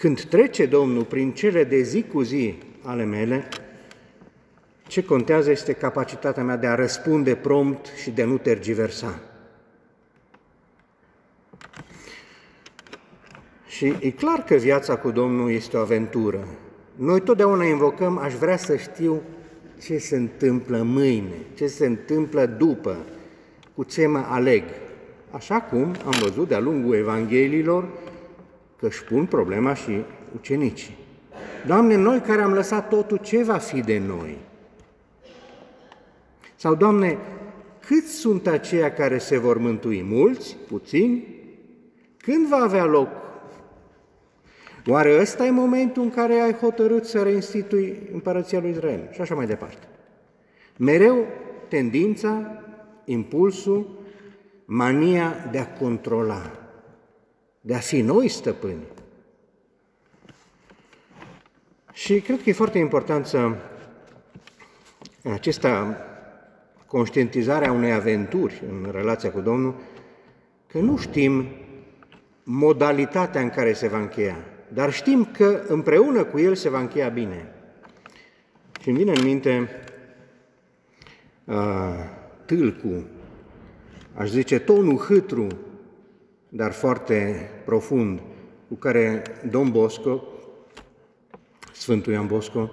Când 0.00 0.20
trece 0.22 0.66
Domnul 0.66 1.04
prin 1.04 1.32
cele 1.32 1.64
de 1.64 1.80
zi 1.80 2.02
cu 2.02 2.22
zi 2.22 2.54
ale 2.82 3.04
mele, 3.04 3.48
ce 4.86 5.04
contează 5.04 5.50
este 5.50 5.72
capacitatea 5.72 6.42
mea 6.42 6.56
de 6.56 6.66
a 6.66 6.74
răspunde 6.74 7.34
prompt 7.34 7.86
și 8.02 8.10
de 8.10 8.22
a 8.22 8.26
nu 8.26 8.38
tergiversa. 8.38 9.20
Și 13.66 13.94
e 14.00 14.10
clar 14.10 14.44
că 14.44 14.54
viața 14.54 14.96
cu 14.96 15.10
Domnul 15.10 15.50
este 15.50 15.76
o 15.76 15.80
aventură. 15.80 16.46
Noi 16.94 17.20
totdeauna 17.20 17.64
invocăm, 17.64 18.18
aș 18.18 18.34
vrea 18.34 18.56
să 18.56 18.76
știu 18.76 19.22
ce 19.82 19.98
se 19.98 20.16
întâmplă 20.16 20.82
mâine, 20.82 21.34
ce 21.54 21.66
se 21.66 21.86
întâmplă 21.86 22.46
după, 22.46 22.96
cu 23.74 23.82
ce 23.82 24.06
mă 24.06 24.24
aleg. 24.28 24.62
Așa 25.30 25.60
cum 25.60 25.82
am 26.04 26.14
văzut 26.20 26.48
de-a 26.48 26.58
lungul 26.58 26.94
Evangheliilor 26.94 27.88
că 28.80 28.86
își 28.86 29.04
pun 29.04 29.26
problema 29.26 29.74
și 29.74 30.02
ucenicii. 30.34 30.96
Doamne, 31.66 31.96
noi 31.96 32.20
care 32.20 32.42
am 32.42 32.52
lăsat 32.52 32.88
totul, 32.88 33.16
ce 33.16 33.42
va 33.42 33.56
fi 33.56 33.80
de 33.80 33.98
noi? 33.98 34.36
Sau, 36.56 36.74
Doamne, 36.74 37.18
câți 37.86 38.12
sunt 38.12 38.46
aceia 38.46 38.92
care 38.92 39.18
se 39.18 39.38
vor 39.38 39.58
mântui? 39.58 40.02
Mulți? 40.02 40.56
Puțini? 40.68 41.24
Când 42.16 42.46
va 42.46 42.56
avea 42.56 42.84
loc? 42.84 43.08
Oare 44.86 45.20
ăsta 45.20 45.46
e 45.46 45.50
momentul 45.50 46.02
în 46.02 46.10
care 46.10 46.34
ai 46.34 46.52
hotărât 46.52 47.04
să 47.04 47.22
reinstitui 47.22 48.08
împărăția 48.12 48.60
lui 48.60 48.70
Israel? 48.70 49.08
Și 49.12 49.20
așa 49.20 49.34
mai 49.34 49.46
departe. 49.46 49.86
Mereu 50.76 51.26
tendința, 51.68 52.62
impulsul, 53.04 53.90
mania 54.64 55.34
de 55.50 55.58
a 55.58 55.72
controla, 55.72 56.50
de 57.60 57.74
a 57.74 57.78
fi 57.78 58.00
noi 58.00 58.28
stăpâni. 58.28 58.82
Și 61.92 62.20
cred 62.20 62.42
că 62.42 62.48
e 62.48 62.52
foarte 62.52 62.78
important 62.78 63.26
să 63.26 63.56
acesta 65.32 65.96
conștientizarea 66.86 67.72
unei 67.72 67.92
aventuri 67.92 68.62
în 68.68 68.90
relația 68.92 69.30
cu 69.30 69.40
Domnul, 69.40 69.74
că 70.66 70.78
nu 70.78 70.96
știm 70.96 71.46
modalitatea 72.42 73.40
în 73.40 73.50
care 73.50 73.72
se 73.72 73.88
va 73.88 73.98
încheia, 73.98 74.36
dar 74.68 74.92
știm 74.92 75.24
că 75.24 75.62
împreună 75.66 76.24
cu 76.24 76.38
El 76.38 76.54
se 76.54 76.68
va 76.68 76.80
încheia 76.80 77.08
bine. 77.08 77.54
Și 78.80 78.88
îmi 78.88 78.98
vine 78.98 79.12
în 79.12 79.24
minte 79.24 79.68
uh, 81.44 81.54
tâlcu, 82.44 83.06
aș 84.14 84.28
zice 84.28 84.58
tonul 84.58 84.96
hâtru 84.96 85.46
dar 86.52 86.72
foarte 86.72 87.50
profund, 87.64 88.20
cu 88.68 88.74
care 88.74 89.22
Domn 89.50 89.70
Bosco, 89.70 90.22
Sfântul 91.72 92.12
Ioan 92.12 92.26
Bosco, 92.26 92.70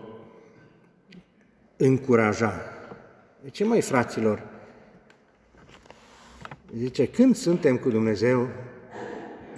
încuraja. 1.77 2.53
De 3.41 3.49
ce 3.49 3.63
mai, 3.63 3.81
fraților? 3.81 4.43
Zice, 6.75 7.07
când 7.07 7.35
suntem 7.35 7.77
cu 7.77 7.89
Dumnezeu, 7.89 8.47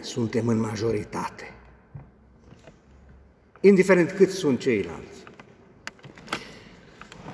suntem 0.01 0.47
în 0.47 0.59
majoritate. 0.59 1.53
Indiferent 3.59 4.11
cât 4.11 4.29
sunt 4.29 4.59
ceilalți. 4.59 5.23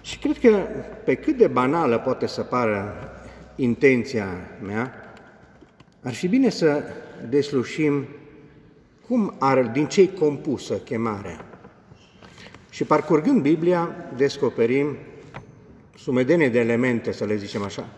Și 0.01 0.19
cred 0.19 0.39
că 0.39 0.57
pe 1.05 1.15
cât 1.15 1.37
de 1.37 1.47
banală 1.47 1.99
poate 1.99 2.25
să 2.25 2.41
pară 2.41 2.93
intenția 3.55 4.27
mea, 4.61 5.04
ar 6.05 6.13
fi 6.13 6.27
bine 6.27 6.49
să 6.49 6.83
deslușim 7.29 8.05
cum 9.07 9.35
ar, 9.39 9.63
din 9.63 9.87
ce 9.87 10.13
compusă 10.13 10.73
chemarea. 10.73 11.45
Și 12.69 12.83
parcurgând 12.83 13.41
Biblia, 13.41 13.95
descoperim 14.15 14.97
sumedenie 15.97 16.49
de 16.49 16.59
elemente, 16.59 17.11
să 17.11 17.25
le 17.25 17.35
zicem 17.35 17.63
așa, 17.63 17.89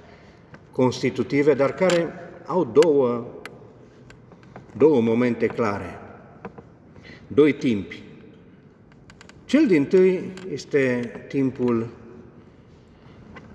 constitutive, 0.71 1.53
dar 1.53 1.73
care 1.73 2.13
au 2.45 2.65
două, 2.65 3.25
două 4.77 5.01
momente 5.01 5.47
clare. 5.47 5.99
doi 7.27 7.53
timpi. 7.53 8.03
Cel 9.45 9.67
din 9.67 9.85
tâi 9.85 10.31
este 10.51 11.11
timpul 11.27 11.87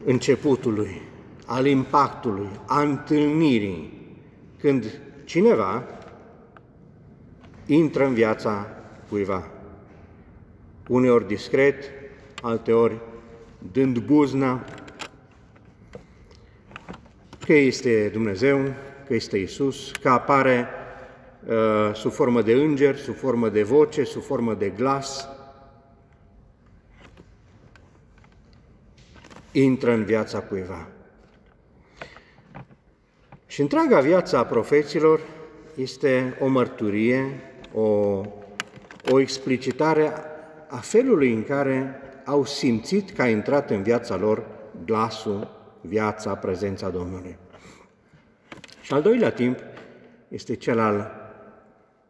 începutului, 0.05 1.01
al 1.47 1.67
impactului, 1.67 2.49
a 2.67 2.81
întâlnirii, 2.81 4.02
când 4.63 5.01
cineva 5.25 5.85
intră 7.67 8.07
în 8.07 8.15
viața 8.15 8.67
cuiva. 9.09 9.51
Uneori 10.89 11.27
discret, 11.27 11.85
alteori 12.43 13.01
dând 13.73 13.99
buzna, 13.99 14.65
că 17.47 17.53
este 17.53 18.09
Dumnezeu, 18.09 18.75
că 19.07 19.15
este 19.15 19.39
Isus, 19.39 19.91
că 19.91 20.09
apare 20.09 20.69
uh, 21.47 21.95
sub 21.95 22.13
formă 22.13 22.43
de 22.43 22.53
înger, 22.53 22.97
sub 22.97 23.15
formă 23.15 23.49
de 23.49 23.63
voce, 23.63 24.05
sub 24.05 24.23
formă 24.23 24.55
de 24.55 24.69
glas, 24.69 25.29
intră 29.53 29.93
în 29.93 30.05
viața 30.05 30.41
cuiva. 30.41 30.89
Și 33.53 33.61
întreaga 33.61 34.01
viața 34.01 34.39
a 34.39 34.45
profeților 34.45 35.21
este 35.75 36.37
o 36.41 36.47
mărturie, 36.47 37.41
o, 37.75 37.83
o 39.11 39.21
explicitare 39.21 40.13
a 40.69 40.77
felului 40.77 41.33
în 41.33 41.45
care 41.45 42.01
au 42.25 42.45
simțit 42.45 43.11
că 43.11 43.23
a 43.23 43.29
intrat 43.29 43.71
în 43.71 43.83
viața 43.83 44.17
lor 44.17 44.45
glasul, 44.85 45.49
viața, 45.81 46.35
prezența 46.35 46.89
Domnului. 46.89 47.37
Și 48.81 48.93
al 48.93 49.03
doilea 49.03 49.31
timp 49.31 49.59
este 50.29 50.55
cel 50.55 50.79
al 50.79 51.13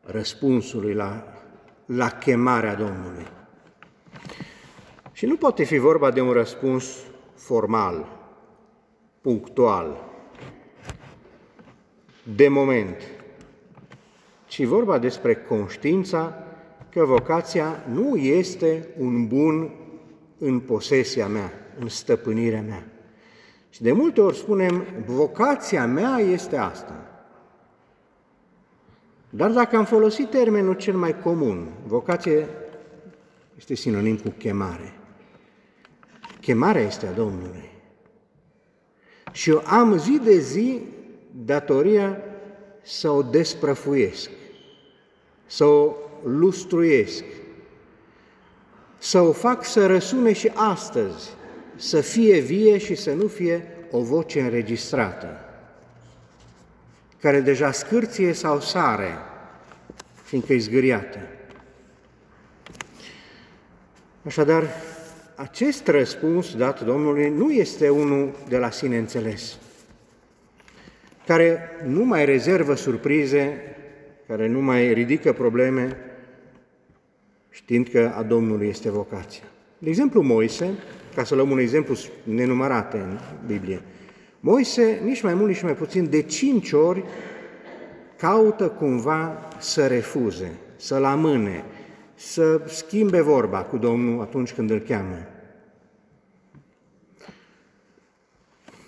răspunsului 0.03 0.95
la, 0.95 1.25
la 1.87 2.09
chemarea 2.09 2.75
Domnului. 2.75 3.27
Și 5.13 5.27
nu 5.27 5.37
poate 5.37 5.63
fi 5.63 5.79
vorba 5.79 6.11
de 6.11 6.21
un 6.21 6.33
răspuns 6.33 6.97
formal, 7.35 8.07
punctual, 9.21 10.11
de 12.23 12.49
moment, 12.49 12.97
ci 14.47 14.65
vorba 14.65 14.99
despre 14.99 15.35
conștiința 15.35 16.47
că 16.91 17.05
vocația 17.05 17.85
nu 17.93 18.17
este 18.17 18.89
un 18.99 19.27
bun 19.27 19.71
în 20.39 20.61
posesia 20.61 21.29
mea, 21.29 21.53
în 21.79 21.89
stăpânirea 21.89 22.63
mea. 22.63 22.87
Și 23.71 23.83
de 23.83 23.93
multe 23.93 24.21
ori 24.21 24.37
spunem, 24.37 24.85
vocația 25.07 25.87
mea 25.87 26.19
este 26.19 26.57
asta. 26.57 27.07
Dar 29.31 29.51
dacă 29.51 29.77
am 29.77 29.85
folosit 29.85 30.31
termenul 30.31 30.75
cel 30.75 30.97
mai 30.97 31.21
comun, 31.21 31.69
vocație 31.87 32.49
este 33.57 33.75
sinonim 33.75 34.17
cu 34.17 34.29
chemare. 34.29 34.93
Chemarea 36.41 36.83
este 36.83 37.07
a 37.07 37.13
Domnului. 37.13 37.71
Și 39.33 39.51
eu 39.51 39.63
am 39.67 39.99
zi 39.99 40.21
de 40.25 40.39
zi 40.39 40.81
datoria 41.33 42.19
să 42.83 43.11
o 43.11 43.23
desprăfuiesc, 43.23 44.31
să 45.47 45.65
o 45.65 45.95
lustruiesc, 46.23 47.25
să 48.99 49.21
o 49.21 49.33
fac 49.33 49.65
să 49.65 49.87
răsune 49.87 50.33
și 50.33 50.51
astăzi, 50.55 51.31
să 51.77 52.01
fie 52.01 52.39
vie 52.39 52.79
și 52.79 52.95
să 52.95 53.13
nu 53.13 53.27
fie 53.27 53.67
o 53.91 54.01
voce 54.01 54.41
înregistrată, 54.41 55.41
care 57.21 57.41
deja 57.41 57.73
scârție 57.73 58.33
sau 58.33 58.61
sare, 58.61 59.19
fiindcă 60.25 60.53
e 60.53 60.59
zgâriată. 60.59 61.19
Așadar, 64.27 64.67
acest 65.35 65.87
răspuns 65.87 66.57
dat 66.57 66.85
Domnului 66.85 67.31
nu 67.31 67.51
este 67.51 67.89
unul 67.89 68.35
de 68.49 68.57
la 68.57 68.71
sine 68.71 68.99
înțeles, 68.99 69.59
care 71.27 71.59
nu 71.87 72.05
mai 72.05 72.25
rezervă 72.25 72.75
surprize, 72.75 73.77
care 74.27 74.47
nu 74.47 74.61
mai 74.61 74.93
ridică 74.93 75.33
probleme, 75.33 75.97
știind 77.51 77.89
că 77.89 78.13
a 78.17 78.23
Domnului 78.23 78.69
este 78.69 78.91
vocația. 78.91 79.45
De 79.79 79.89
exemplu, 79.89 80.23
Moise, 80.23 80.71
ca 81.15 81.25
să 81.25 81.35
luăm 81.35 81.51
un 81.51 81.59
exemplu 81.59 81.97
nenumărate 82.25 82.97
în 82.97 83.19
Biblie, 83.47 83.83
Moise, 84.41 85.01
nici 85.05 85.23
mai 85.23 85.35
mult, 85.35 85.49
nici 85.49 85.63
mai 85.63 85.75
puțin, 85.75 86.11
de 86.11 86.23
cinci 86.23 86.73
ori 86.73 87.05
caută 88.17 88.69
cumva 88.69 89.49
să 89.59 89.87
refuze, 89.87 90.53
să-l 90.77 91.05
amâne, 91.05 91.65
să 92.15 92.61
schimbe 92.67 93.21
vorba 93.21 93.63
cu 93.63 93.77
Domnul 93.77 94.21
atunci 94.21 94.53
când 94.53 94.71
îl 94.71 94.79
cheamă. 94.79 95.27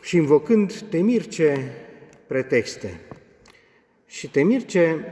Și 0.03 0.17
invocând 0.17 0.81
temirce 0.81 1.73
pretexte 2.27 3.01
și 4.07 4.31
temirce 4.31 5.05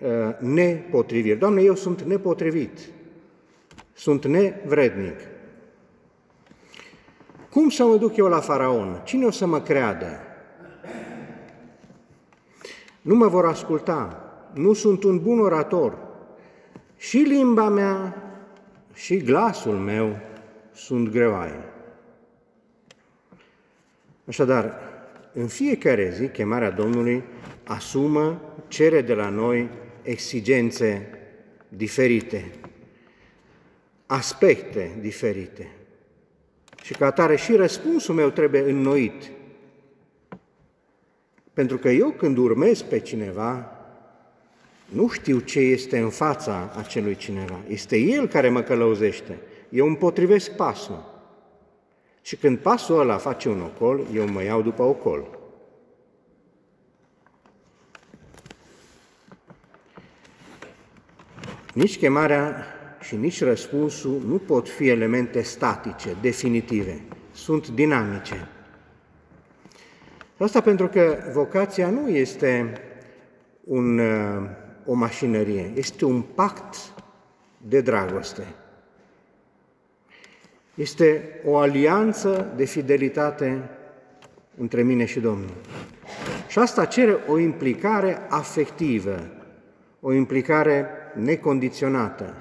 uh, 0.00 0.08
nepotriviri. 0.38 1.38
Doamne, 1.38 1.62
eu 1.62 1.74
sunt 1.74 2.02
nepotrivit, 2.02 2.78
sunt 3.92 4.24
nevrednic. 4.24 5.20
Cum 7.50 7.68
să 7.68 7.84
mă 7.84 7.96
duc 7.96 8.16
eu 8.16 8.26
la 8.26 8.40
faraon? 8.40 9.00
Cine 9.04 9.24
o 9.24 9.30
să 9.30 9.46
mă 9.46 9.60
creadă? 9.60 10.20
Nu 13.00 13.14
mă 13.14 13.26
vor 13.26 13.46
asculta, 13.46 14.22
nu 14.54 14.72
sunt 14.72 15.02
un 15.02 15.18
bun 15.18 15.40
orator. 15.40 15.98
Și 16.96 17.16
limba 17.16 17.68
mea 17.68 18.22
și 18.94 19.16
glasul 19.16 19.74
meu 19.74 20.16
sunt 20.72 21.08
greoaie. 21.08 21.64
Așadar, 24.26 24.87
în 25.38 25.46
fiecare 25.46 26.12
zi, 26.14 26.28
chemarea 26.28 26.70
Domnului 26.70 27.22
asumă, 27.64 28.54
cere 28.68 29.00
de 29.00 29.14
la 29.14 29.28
noi 29.28 29.68
exigențe 30.02 31.08
diferite, 31.68 32.50
aspecte 34.06 34.96
diferite. 35.00 35.68
Și 36.82 36.92
ca 36.92 37.06
atare 37.06 37.36
și 37.36 37.54
răspunsul 37.54 38.14
meu 38.14 38.30
trebuie 38.30 38.60
înnoit. 38.60 39.30
Pentru 41.52 41.78
că 41.78 41.88
eu 41.88 42.10
când 42.10 42.36
urmez 42.36 42.82
pe 42.82 42.98
cineva, 42.98 43.72
nu 44.88 45.08
știu 45.08 45.38
ce 45.38 45.60
este 45.60 45.98
în 45.98 46.10
fața 46.10 46.72
acelui 46.76 47.16
cineva. 47.16 47.60
Este 47.68 47.96
el 47.96 48.28
care 48.28 48.48
mă 48.48 48.62
călăuzește. 48.62 49.38
Eu 49.68 49.86
împotrivesc 49.86 50.50
pasul. 50.50 51.17
Și 52.28 52.36
când 52.36 52.58
pasul 52.58 53.00
ăla 53.00 53.16
face 53.16 53.48
un 53.48 53.60
ocol, 53.60 54.06
eu 54.14 54.28
mă 54.28 54.42
iau 54.42 54.62
după 54.62 54.82
ocol. 54.82 55.38
Nici 61.74 61.98
chemarea 61.98 62.66
și 63.00 63.16
nici 63.16 63.42
răspunsul 63.42 64.22
nu 64.26 64.38
pot 64.38 64.68
fi 64.68 64.88
elemente 64.88 65.42
statice, 65.42 66.16
definitive. 66.20 67.00
Sunt 67.32 67.68
dinamice. 67.68 68.48
Asta 70.38 70.60
pentru 70.60 70.88
că 70.88 71.16
vocația 71.32 71.90
nu 71.90 72.08
este 72.08 72.72
un, 73.64 74.00
o 74.84 74.94
mașinărie, 74.94 75.72
este 75.74 76.04
un 76.04 76.22
pact 76.22 76.92
de 77.58 77.80
dragoste. 77.80 78.46
Este 80.78 81.40
o 81.44 81.56
alianță 81.56 82.52
de 82.56 82.64
fidelitate 82.64 83.70
între 84.56 84.82
mine 84.82 85.04
și 85.04 85.20
Domnul. 85.20 85.54
Și 86.48 86.58
asta 86.58 86.84
cere 86.84 87.16
o 87.26 87.38
implicare 87.38 88.18
afectivă, 88.28 89.18
o 90.00 90.12
implicare 90.12 90.86
necondiționată, 91.14 92.34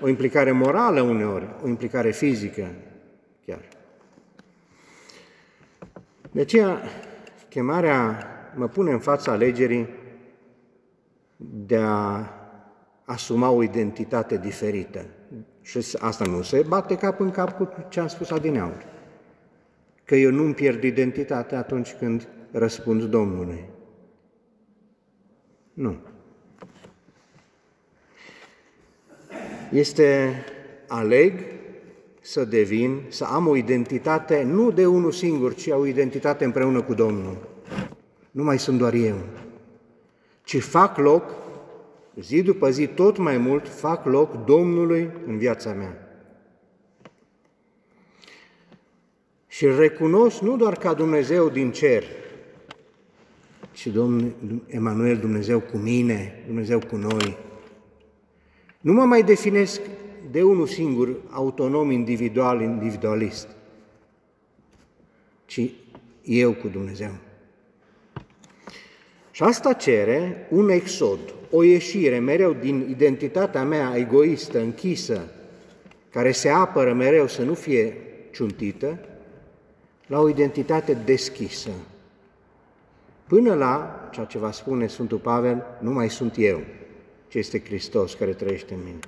o 0.00 0.08
implicare 0.08 0.52
morală 0.52 1.00
uneori, 1.00 1.48
o 1.62 1.68
implicare 1.68 2.10
fizică 2.10 2.66
chiar. 3.46 3.68
De 6.30 6.40
aceea, 6.40 6.80
chemarea 7.48 8.26
mă 8.54 8.68
pune 8.68 8.90
în 8.90 8.98
fața 8.98 9.32
alegerii 9.32 9.88
de 11.36 11.76
a 11.76 12.26
asuma 13.04 13.50
o 13.50 13.62
identitate 13.62 14.36
diferită. 14.36 15.04
Și 15.70 15.96
asta 15.98 16.24
nu 16.24 16.42
se 16.42 16.64
bate 16.68 16.96
cap 16.96 17.20
în 17.20 17.30
cap 17.30 17.56
cu 17.56 17.68
ce 17.88 18.00
am 18.00 18.08
spus 18.08 18.30
adineauri. 18.30 18.86
Că 20.04 20.16
eu 20.16 20.30
nu-mi 20.30 20.54
pierd 20.54 20.82
identitatea 20.82 21.58
atunci 21.58 21.92
când 21.98 22.28
răspund 22.50 23.04
Domnului. 23.04 23.64
Nu. 25.72 25.96
Este 29.70 30.34
aleg 30.88 31.40
să 32.20 32.44
devin, 32.44 33.00
să 33.08 33.24
am 33.24 33.46
o 33.46 33.56
identitate 33.56 34.42
nu 34.42 34.70
de 34.70 34.86
unul 34.86 35.12
singur, 35.12 35.54
ci 35.54 35.66
o 35.66 35.86
identitate 35.86 36.44
împreună 36.44 36.82
cu 36.82 36.94
Domnul. 36.94 37.36
Nu 38.30 38.42
mai 38.44 38.58
sunt 38.58 38.78
doar 38.78 38.92
eu, 38.92 39.16
ci 40.44 40.62
fac 40.62 40.98
loc 40.98 41.22
zi 42.22 42.42
după 42.42 42.70
zi, 42.70 42.86
tot 42.86 43.16
mai 43.16 43.38
mult 43.38 43.68
fac 43.68 44.04
loc 44.04 44.44
Domnului 44.44 45.10
în 45.26 45.38
viața 45.38 45.72
mea. 45.72 46.04
Și 49.46 49.64
îl 49.64 49.76
recunosc 49.76 50.40
nu 50.40 50.56
doar 50.56 50.74
ca 50.74 50.94
Dumnezeu 50.94 51.48
din 51.48 51.70
cer, 51.70 52.04
ci 53.72 53.86
Domnul 53.86 54.32
Emanuel, 54.66 55.16
Dumnezeu 55.16 55.60
cu 55.60 55.76
mine, 55.76 56.42
Dumnezeu 56.46 56.78
cu 56.78 56.96
noi. 56.96 57.36
Nu 58.80 58.92
mă 58.92 59.04
mai 59.04 59.22
definesc 59.22 59.80
de 60.30 60.42
unul 60.42 60.66
singur, 60.66 61.16
autonom, 61.30 61.90
individual, 61.90 62.60
individualist, 62.60 63.48
ci 65.46 65.70
eu 66.22 66.52
cu 66.52 66.68
Dumnezeu. 66.68 67.12
Și 69.30 69.42
asta 69.42 69.72
cere 69.72 70.46
un 70.50 70.68
exod, 70.68 71.34
o 71.50 71.62
ieșire 71.62 72.18
mereu 72.18 72.52
din 72.52 72.86
identitatea 72.90 73.64
mea 73.64 73.96
egoistă, 73.96 74.58
închisă, 74.58 75.20
care 76.10 76.32
se 76.32 76.48
apără 76.48 76.92
mereu 76.92 77.26
să 77.26 77.42
nu 77.42 77.54
fie 77.54 77.96
ciuntită, 78.32 78.98
la 80.06 80.20
o 80.20 80.28
identitate 80.28 80.98
deschisă. 81.04 81.70
Până 83.26 83.54
la 83.54 84.00
ceea 84.12 84.26
ce 84.26 84.38
va 84.38 84.50
spune 84.50 84.86
Sfântul 84.86 85.18
Pavel, 85.18 85.64
nu 85.78 85.90
mai 85.90 86.10
sunt 86.10 86.34
eu, 86.36 86.60
ci 87.28 87.34
este 87.34 87.62
Hristos 87.64 88.14
care 88.14 88.32
trăiește 88.32 88.74
în 88.74 88.80
mine. 88.84 88.98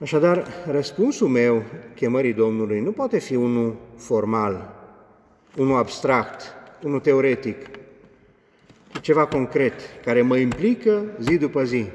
Așadar, 0.00 0.46
răspunsul 0.70 1.28
meu 1.28 1.62
chemării 1.94 2.32
Domnului 2.32 2.80
nu 2.80 2.92
poate 2.92 3.18
fi 3.18 3.34
unul 3.34 3.76
formal, 3.96 4.74
unul 5.56 5.76
abstract, 5.76 6.42
unul 6.82 7.00
teoretic, 7.00 7.56
ci 7.66 7.75
ceva 9.06 9.26
concret, 9.26 9.80
care 10.04 10.22
mă 10.22 10.36
implică 10.36 11.04
zi 11.20 11.36
după 11.36 11.64
zi. 11.64 11.86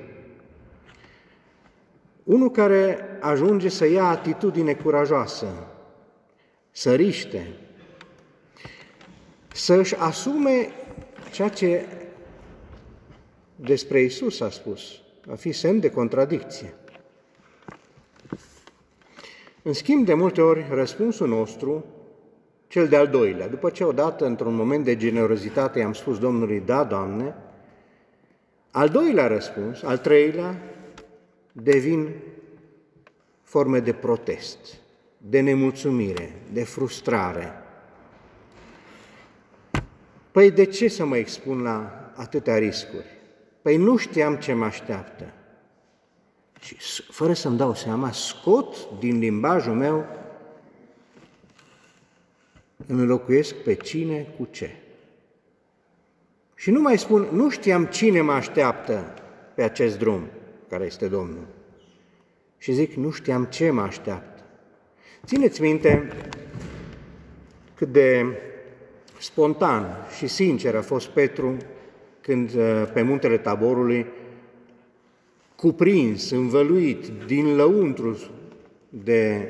Unul 2.24 2.52
care 2.52 2.98
ajunge 3.20 3.70
să 3.70 3.86
ia 3.86 4.04
atitudine 4.04 4.74
curajoasă, 4.74 5.68
să 6.72 6.96
riște, 6.96 7.48
să-și 9.54 9.96
asume 9.96 10.70
ceea 11.32 11.50
ce 11.50 11.86
despre 13.56 14.02
Isus 14.02 14.40
a 14.40 14.50
spus, 14.50 15.02
a 15.32 15.36
fi 15.36 15.52
semn 15.52 15.80
de 15.80 15.90
contradicție. 15.90 16.74
În 19.62 19.74
schimb, 19.74 20.06
de 20.06 20.14
multe 20.14 20.42
ori, 20.42 20.66
răspunsul 20.70 21.28
nostru, 21.28 21.86
cel 22.72 22.88
de-al 22.88 23.08
doilea, 23.08 23.48
după 23.48 23.70
ce 23.70 23.84
odată, 23.84 24.26
într-un 24.26 24.56
moment 24.56 24.84
de 24.84 24.98
generozitate, 24.98 25.80
i-am 25.80 25.94
spus 25.94 26.20
Domnului, 26.20 26.60
da, 26.60 26.84
Doamne, 26.84 27.36
al 28.72 28.90
doilea 28.90 29.28
răspuns, 29.28 29.84
al 29.84 29.98
treilea, 29.98 30.62
devin 31.52 32.10
forme 33.44 33.80
de 33.80 33.94
protest, 33.94 34.58
de 35.18 35.40
nemulțumire, 35.40 36.36
de 36.52 36.64
frustrare. 36.64 37.54
Păi 40.32 40.52
de 40.52 40.66
ce 40.66 40.88
să 40.88 41.06
mă 41.06 41.18
expun 41.18 41.62
la 41.62 42.12
atâtea 42.16 42.58
riscuri? 42.58 43.18
Păi 43.62 43.78
nu 43.78 43.98
știam 43.98 44.36
ce 44.36 44.54
mă 44.54 44.66
așteaptă. 44.66 45.34
Și 46.60 46.76
fără 47.12 47.34
să-mi 47.34 47.58
dau 47.58 47.74
seama, 47.76 48.12
scot 48.12 49.00
din 49.00 49.20
limbajul 49.20 49.74
meu, 49.74 49.96
îmi 49.96 50.06
înlocuiesc 52.88 53.56
pe 53.56 53.74
cine 53.74 54.28
cu 54.38 54.48
ce. 54.52 54.70
Și 56.56 56.72
nu 56.72 56.82
mai 56.82 56.98
spun, 56.98 57.28
nu 57.32 57.50
știam 57.50 57.86
cine 57.86 58.22
mă 58.22 58.32
așteaptă 58.32 59.14
pe 59.56 59.64
acest 59.64 59.98
drum, 59.98 60.22
care 60.70 60.86
este 60.86 61.08
Domnul. 61.08 61.48
Și 62.58 62.74
zic, 62.74 62.94
nu 62.94 63.12
știam 63.12 63.46
ce 63.46 63.70
mă 63.70 63.82
așteaptă. 63.82 64.44
Țineți 65.26 65.62
minte 65.62 66.08
cât 67.76 67.92
de 67.92 68.26
spontan 69.20 70.08
și 70.18 70.28
sincer 70.28 70.76
a 70.76 70.82
fost 70.82 71.08
Petru 71.08 71.58
când 72.22 72.54
uh, 72.54 72.90
pe 72.94 73.02
muntele 73.02 73.38
Taborului 73.38 74.06
cuprins, 75.56 76.30
învăluit 76.30 77.08
din 77.28 77.56
lăuntru 77.56 78.18
de 78.90 79.48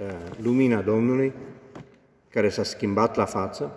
uh, 0.00 0.36
lumina 0.42 0.80
Domnului, 0.80 1.32
care 2.34 2.48
s-a 2.48 2.62
schimbat 2.62 3.16
la 3.16 3.24
față, 3.24 3.72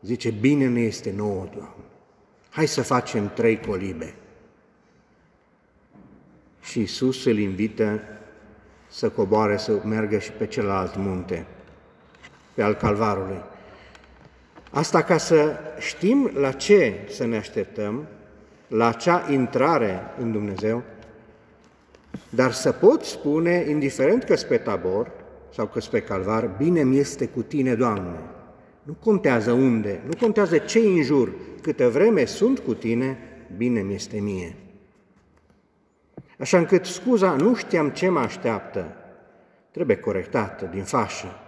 zice, 0.00 0.30
bine 0.30 0.68
ne 0.68 0.80
este 0.80 1.12
nouă, 1.16 1.48
Doamne, 1.54 1.84
hai 2.50 2.66
să 2.66 2.82
facem 2.82 3.30
trei 3.34 3.60
colibe. 3.60 4.14
Și 6.60 6.78
Iisus 6.78 7.24
îl 7.24 7.38
invită 7.38 8.00
să 8.88 9.10
coboare, 9.10 9.56
să 9.56 9.80
meargă 9.84 10.18
și 10.18 10.32
pe 10.32 10.46
celălalt 10.46 10.96
munte, 10.96 11.46
pe 12.54 12.62
al 12.62 12.74
Calvarului. 12.74 13.42
Asta 14.70 15.02
ca 15.02 15.16
să 15.16 15.58
știm 15.78 16.30
la 16.34 16.52
ce 16.52 17.06
să 17.08 17.26
ne 17.26 17.36
așteptăm, 17.36 18.06
la 18.68 18.88
acea 18.88 19.26
intrare 19.30 20.02
în 20.18 20.32
Dumnezeu, 20.32 20.82
dar 22.28 22.52
să 22.52 22.72
pot 22.72 23.04
spune, 23.04 23.64
indiferent 23.68 24.24
că 24.24 24.34
pe 24.48 24.56
tabor 24.56 25.10
sau 25.54 25.66
că 25.66 25.80
pe 25.90 26.02
calvar, 26.02 26.46
bine 26.46 26.82
mi 26.82 26.98
este 26.98 27.26
cu 27.26 27.42
tine, 27.42 27.74
Doamne. 27.74 28.18
Nu 28.82 28.92
contează 28.92 29.52
unde, 29.52 30.00
nu 30.06 30.16
contează 30.20 30.58
ce 30.58 30.78
în 30.78 31.02
jur, 31.02 31.32
câtă 31.62 31.88
vreme 31.88 32.24
sunt 32.24 32.58
cu 32.58 32.74
tine, 32.74 33.18
bine 33.56 33.80
mi 33.80 33.94
este 33.94 34.20
mie. 34.20 34.56
Așa 36.38 36.58
încât 36.58 36.84
scuza, 36.84 37.34
nu 37.34 37.54
știam 37.54 37.90
ce 37.90 38.08
mă 38.08 38.18
așteaptă, 38.18 38.96
trebuie 39.70 39.96
corectată 39.96 40.64
din 40.64 40.82
fașă. 40.82 41.38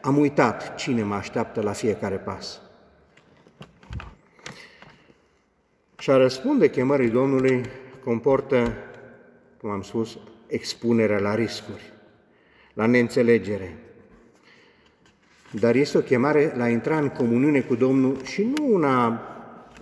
Am 0.00 0.18
uitat 0.18 0.74
cine 0.74 1.02
mă 1.02 1.14
așteaptă 1.14 1.60
la 1.60 1.72
fiecare 1.72 2.16
pas. 2.16 2.60
Și 5.98 6.10
a 6.10 6.16
răspunde 6.16 6.70
chemării 6.70 7.10
Domnului 7.10 7.64
comportă, 8.04 8.72
cum 9.60 9.70
am 9.70 9.82
spus, 9.82 10.18
expunerea 10.46 11.18
la 11.18 11.34
riscuri, 11.34 11.92
la 12.74 12.86
neînțelegere. 12.86 13.76
Dar 15.50 15.74
este 15.74 15.98
o 15.98 16.00
chemare 16.00 16.52
la 16.56 16.64
a 16.64 16.68
intra 16.68 16.98
în 16.98 17.08
comuniune 17.08 17.60
cu 17.60 17.74
Domnul 17.74 18.22
și 18.24 18.42
nu 18.42 18.74
una 18.74 19.22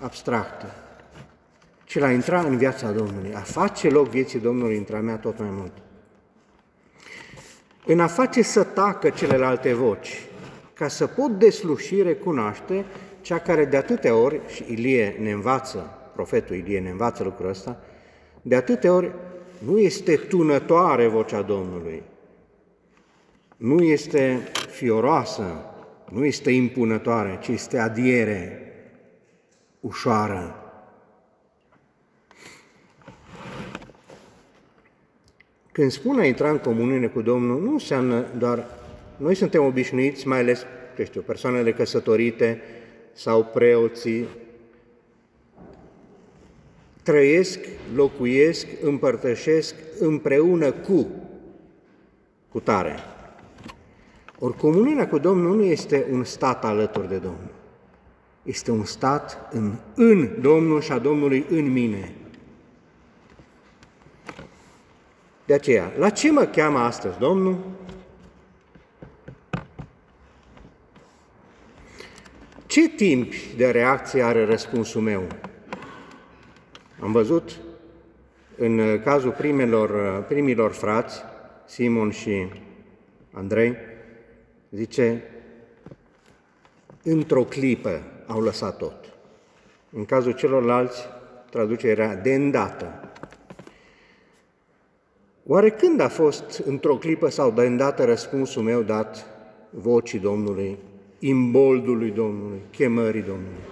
abstractă, 0.01 0.75
ci 1.85 1.99
la 1.99 2.07
a 2.07 2.13
intra 2.13 2.41
în 2.41 2.57
viața 2.57 2.91
Domnului, 2.91 3.35
a 3.35 3.41
face 3.41 3.89
loc 3.89 4.09
vieții 4.09 4.39
Domnului 4.39 4.77
între 4.77 4.97
a 4.97 5.01
mea 5.01 5.17
tot 5.17 5.39
mai 5.39 5.51
mult. 5.51 5.73
În 7.87 8.01
a 8.01 8.07
face 8.07 8.43
să 8.43 8.63
tacă 8.63 9.11
celelalte 9.11 9.75
voci, 9.75 10.23
ca 10.75 10.89
să 10.89 11.07
pot 11.07 11.39
desluși, 11.39 12.03
recunoaște 12.03 12.85
cea 13.21 13.39
care 13.39 13.65
de 13.65 13.77
atâtea 13.77 14.15
ori, 14.15 14.41
și 14.49 14.65
Ilie 14.69 15.17
ne 15.21 15.31
învață, 15.31 15.99
profetul 16.15 16.57
Ilie 16.57 16.81
ne 16.81 16.91
învață 16.91 17.23
lucrul 17.23 17.49
ăsta, 17.49 17.81
de 18.43 18.55
atâtea 18.55 18.93
ori 18.93 19.13
nu 19.65 19.79
este 19.79 20.17
tunătoare 20.17 21.07
vocea 21.07 21.43
Domnului, 21.43 22.03
nu 23.57 23.83
este 23.83 24.53
fioroasă, 24.71 25.65
nu 26.11 26.25
este 26.25 26.51
impunătoare, 26.51 27.39
ci 27.43 27.49
este 27.49 27.79
adiere, 27.79 28.73
ușoară. 29.81 30.57
Când 35.73 35.91
spun 35.91 36.19
a 36.19 36.25
intra 36.25 36.51
în 36.51 36.59
comuniune 36.59 37.07
cu 37.07 37.23
Domnul, 37.23 37.61
nu 37.61 37.73
înseamnă 37.73 38.25
doar, 38.39 38.67
noi 39.17 39.35
suntem 39.35 39.65
obișnuiți, 39.65 40.29
mai 40.29 40.39
ales, 40.39 40.67
știu, 41.05 41.21
persoanele 41.21 41.73
căsătorite 41.73 42.61
sau 43.13 43.45
preoții, 43.45 44.27
trăiesc, 47.03 47.59
locuiesc, 47.95 48.67
împărtășesc 48.83 49.75
împreună 49.99 50.73
cu, 50.73 51.07
cu 52.49 52.61
tare. 52.61 52.97
Ori 54.39 54.57
comuniunea 54.57 55.09
cu 55.09 55.19
Domnul 55.19 55.57
nu 55.57 55.63
este 55.63 56.07
un 56.11 56.25
stat 56.25 56.65
alături 56.65 57.09
de 57.09 57.17
Domnul. 57.17 57.51
Este 58.43 58.71
un 58.71 58.85
stat 58.85 59.49
în, 59.53 59.75
în 59.95 60.41
Domnul 60.41 60.81
și 60.81 60.93
a 60.93 60.99
Domnului 60.99 61.47
în 61.49 61.73
mine. 61.73 62.15
De 65.45 65.55
aceea, 65.55 65.93
la 65.99 66.11
ce 66.11 66.31
mă 66.31 66.45
cheamă 66.45 66.79
astăzi 66.79 67.19
Domnul? 67.19 67.59
Ce 72.67 72.89
timp 72.89 73.33
de 73.57 73.71
reacție 73.71 74.23
are 74.23 74.45
răspunsul 74.45 75.01
meu? 75.01 75.23
Am 77.03 77.13
văzut 77.13 77.61
în 78.57 79.01
cazul 79.05 79.31
primelor, 79.31 80.23
primilor 80.29 80.73
frați, 80.73 81.23
Simon 81.67 82.11
și 82.11 82.47
Andrei, 83.33 83.77
zice, 84.71 85.23
într-o 87.03 87.45
clipă 87.45 88.03
au 88.27 88.41
lăsat 88.41 88.77
tot. 88.77 89.15
În 89.91 90.05
cazul 90.05 90.33
celorlalți, 90.33 91.01
traducerea 91.51 92.15
de 92.17 92.35
îndată. 92.35 93.11
Oare 95.47 95.71
când 95.71 96.01
a 96.01 96.09
fost 96.09 96.63
într-o 96.65 96.97
clipă 96.97 97.29
sau 97.29 97.51
de 97.51 97.63
îndată 97.63 98.05
răspunsul 98.05 98.63
meu 98.63 98.83
dat 98.83 99.27
vocii 99.71 100.19
Domnului, 100.19 100.79
imboldului 101.19 102.11
Domnului, 102.11 102.61
chemării 102.71 103.23
Domnului? 103.23 103.71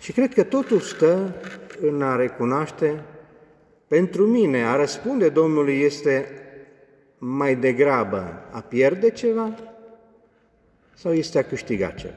Și 0.00 0.12
cred 0.12 0.34
că 0.34 0.42
totul 0.42 0.80
stă 0.80 1.34
în 1.80 2.02
a 2.02 2.16
recunoaște, 2.16 3.02
pentru 3.88 4.26
mine, 4.26 4.64
a 4.64 4.76
răspunde 4.76 5.28
Domnului 5.28 5.80
este 5.80 6.28
mai 7.18 7.56
degrabă 7.56 8.48
a 8.50 8.60
pierde 8.60 9.10
ceva 9.10 9.54
sau 10.94 11.12
este 11.12 11.38
a 11.38 11.44
câștiga 11.44 11.90
ceva. 11.90 12.14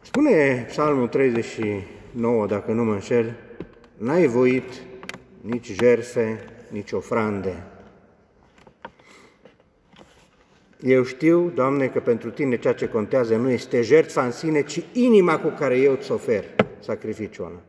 Spune 0.00 0.64
Psalmul 0.68 1.08
39, 1.08 2.46
dacă 2.46 2.72
nu 2.72 2.84
mă 2.84 2.92
înșel, 2.92 3.36
n-ai 3.96 4.26
voit 4.26 4.82
nici 5.40 5.72
jerfe, 5.72 6.44
nici 6.68 6.92
ofrande. 6.92 7.62
Eu 10.82 11.04
știu, 11.04 11.50
Doamne, 11.54 11.88
că 11.88 12.00
pentru 12.00 12.30
Tine 12.30 12.58
ceea 12.58 12.74
ce 12.74 12.88
contează 12.88 13.36
nu 13.36 13.50
este 13.50 13.82
jertfa 13.82 14.24
în 14.24 14.30
sine, 14.30 14.62
ci 14.62 14.82
inima 14.92 15.38
cu 15.38 15.48
care 15.48 15.78
eu 15.78 15.92
îți 15.92 16.12
ofer 16.12 16.44
sacrificiul 16.78 17.44
ăla. 17.46 17.62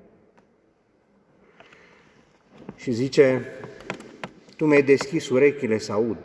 Și 2.75 2.91
zice, 2.91 3.45
Tu 4.55 4.65
mi-ai 4.65 4.83
deschis 4.83 5.29
urechile 5.29 5.77
să 5.77 5.91
aud. 5.91 6.17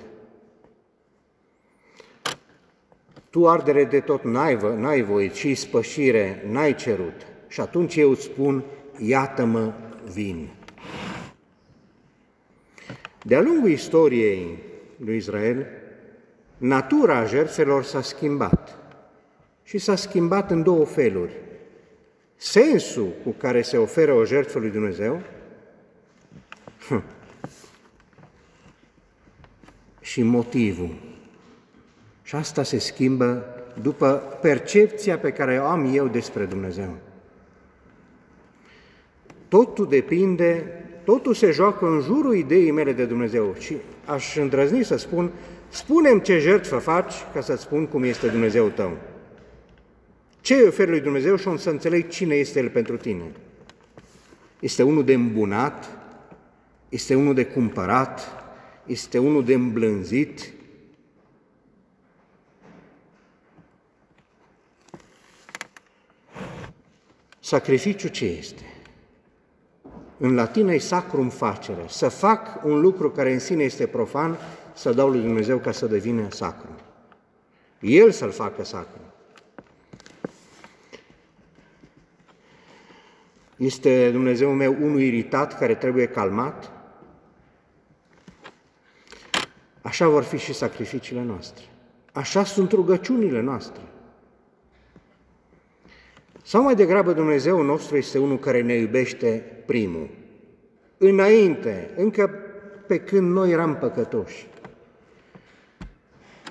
Tu 3.31 3.49
ardere 3.49 3.85
de 3.85 4.01
tot 4.01 4.23
n-ai, 4.23 4.59
n-ai 4.77 5.03
voit 5.03 5.35
și 5.35 5.55
spășire 5.55 6.45
n-ai 6.51 6.75
cerut. 6.75 7.27
Și 7.49 7.61
atunci 7.61 7.97
eu 7.97 8.11
îți 8.11 8.23
spun, 8.23 8.65
iată-mă, 8.99 9.73
vin. 10.13 10.49
De-a 13.23 13.41
lungul 13.41 13.71
istoriei 13.71 14.59
lui 14.97 15.17
Israel, 15.17 15.67
natura 16.57 17.25
jertfelor 17.25 17.85
s-a 17.85 18.03
schimbat 18.03 18.79
și 19.63 19.79
s-a 19.79 19.97
schimbat 19.97 20.51
în 20.51 20.63
două 20.63 20.85
feluri. 20.85 21.33
Sensul 22.37 23.09
cu 23.25 23.31
care 23.31 23.63
se 23.63 23.77
oferă 23.77 24.13
o 24.13 24.25
jertfă 24.25 24.59
lui 24.59 24.71
Dumnezeu 24.71 25.21
hm, 26.89 27.03
și 30.01 30.23
motivul. 30.23 30.95
Și 32.23 32.35
asta 32.35 32.63
se 32.63 32.79
schimbă 32.79 33.45
după 33.83 34.39
percepția 34.41 35.19
pe 35.19 35.33
care 35.33 35.59
o 35.59 35.65
am 35.65 35.95
eu 35.95 36.09
despre 36.09 36.45
Dumnezeu. 36.45 36.97
Totul 39.49 39.89
depinde, 39.89 40.65
totul 41.05 41.35
se 41.35 41.51
joacă 41.51 41.87
în 41.87 42.01
jurul 42.01 42.37
ideii 42.37 42.71
mele 42.71 42.93
de 42.93 43.05
Dumnezeu. 43.05 43.55
Și 43.59 43.77
aș 44.05 44.37
îndrăzni 44.37 44.85
să 44.85 44.97
spun, 44.97 45.31
spunem 45.69 46.19
ce 46.19 46.39
jertfă 46.39 46.77
faci 46.77 47.13
ca 47.33 47.41
să 47.41 47.57
spun 47.57 47.87
cum 47.87 48.03
este 48.03 48.29
Dumnezeu 48.29 48.69
tău. 48.69 48.97
Ce 50.41 50.55
îi 50.55 50.67
oferi 50.67 50.91
lui 50.91 51.01
Dumnezeu 51.01 51.37
și 51.37 51.49
o 51.49 51.57
să 51.57 51.71
înțeleg 51.71 52.09
cine 52.09 52.35
este 52.35 52.59
El 52.59 52.69
pentru 52.69 52.97
tine. 52.97 53.33
Este 54.61 54.83
unul 54.83 55.05
de 55.05 55.13
îmbunat, 55.13 55.89
este 56.89 57.15
unul 57.15 57.35
de 57.35 57.45
cumpărat, 57.45 58.45
este 58.87 59.19
unul 59.19 59.45
de 59.45 59.55
îmblânzit, 59.55 60.51
Sacrificiu 67.47 68.09
ce 68.09 68.25
este? 68.25 68.63
În 70.19 70.35
latină 70.35 70.75
e 70.75 70.79
sacrum 70.79 71.29
facere, 71.29 71.85
să 71.89 72.09
fac 72.09 72.65
un 72.65 72.81
lucru 72.81 73.11
care 73.11 73.33
în 73.33 73.39
sine 73.39 73.63
este 73.63 73.87
profan, 73.87 74.39
să 74.77 74.93
dau 74.93 75.09
lui 75.09 75.21
Dumnezeu 75.21 75.59
ca 75.59 75.73
să 75.73 75.87
devină 75.87 76.31
sacru. 76.31 76.69
El 77.81 78.11
să-l 78.11 78.31
facă 78.31 78.65
sacru. 78.65 79.01
Este 83.57 84.11
Dumnezeu 84.11 84.53
meu 84.53 84.77
unul 84.81 85.01
iritat 85.01 85.59
care 85.59 85.75
trebuie 85.75 86.07
calmat? 86.07 86.71
Așa 89.83 90.09
vor 90.09 90.23
fi 90.23 90.37
și 90.37 90.53
sacrificiile 90.53 91.23
noastre. 91.23 91.65
Așa 92.13 92.45
sunt 92.45 92.73
rugăciunile 92.73 93.41
noastre. 93.41 93.83
Sau 96.43 96.63
mai 96.63 96.75
degrabă 96.75 97.13
Dumnezeu 97.13 97.63
nostru 97.63 97.97
este 97.97 98.19
unul 98.19 98.39
care 98.39 98.63
ne 98.63 98.75
iubește 98.75 99.63
primul, 99.67 100.09
înainte, 100.99 101.91
încă 101.97 102.31
pe 102.87 102.99
când 102.99 103.33
noi 103.33 103.51
eram 103.51 103.77
păcătoși, 103.77 104.47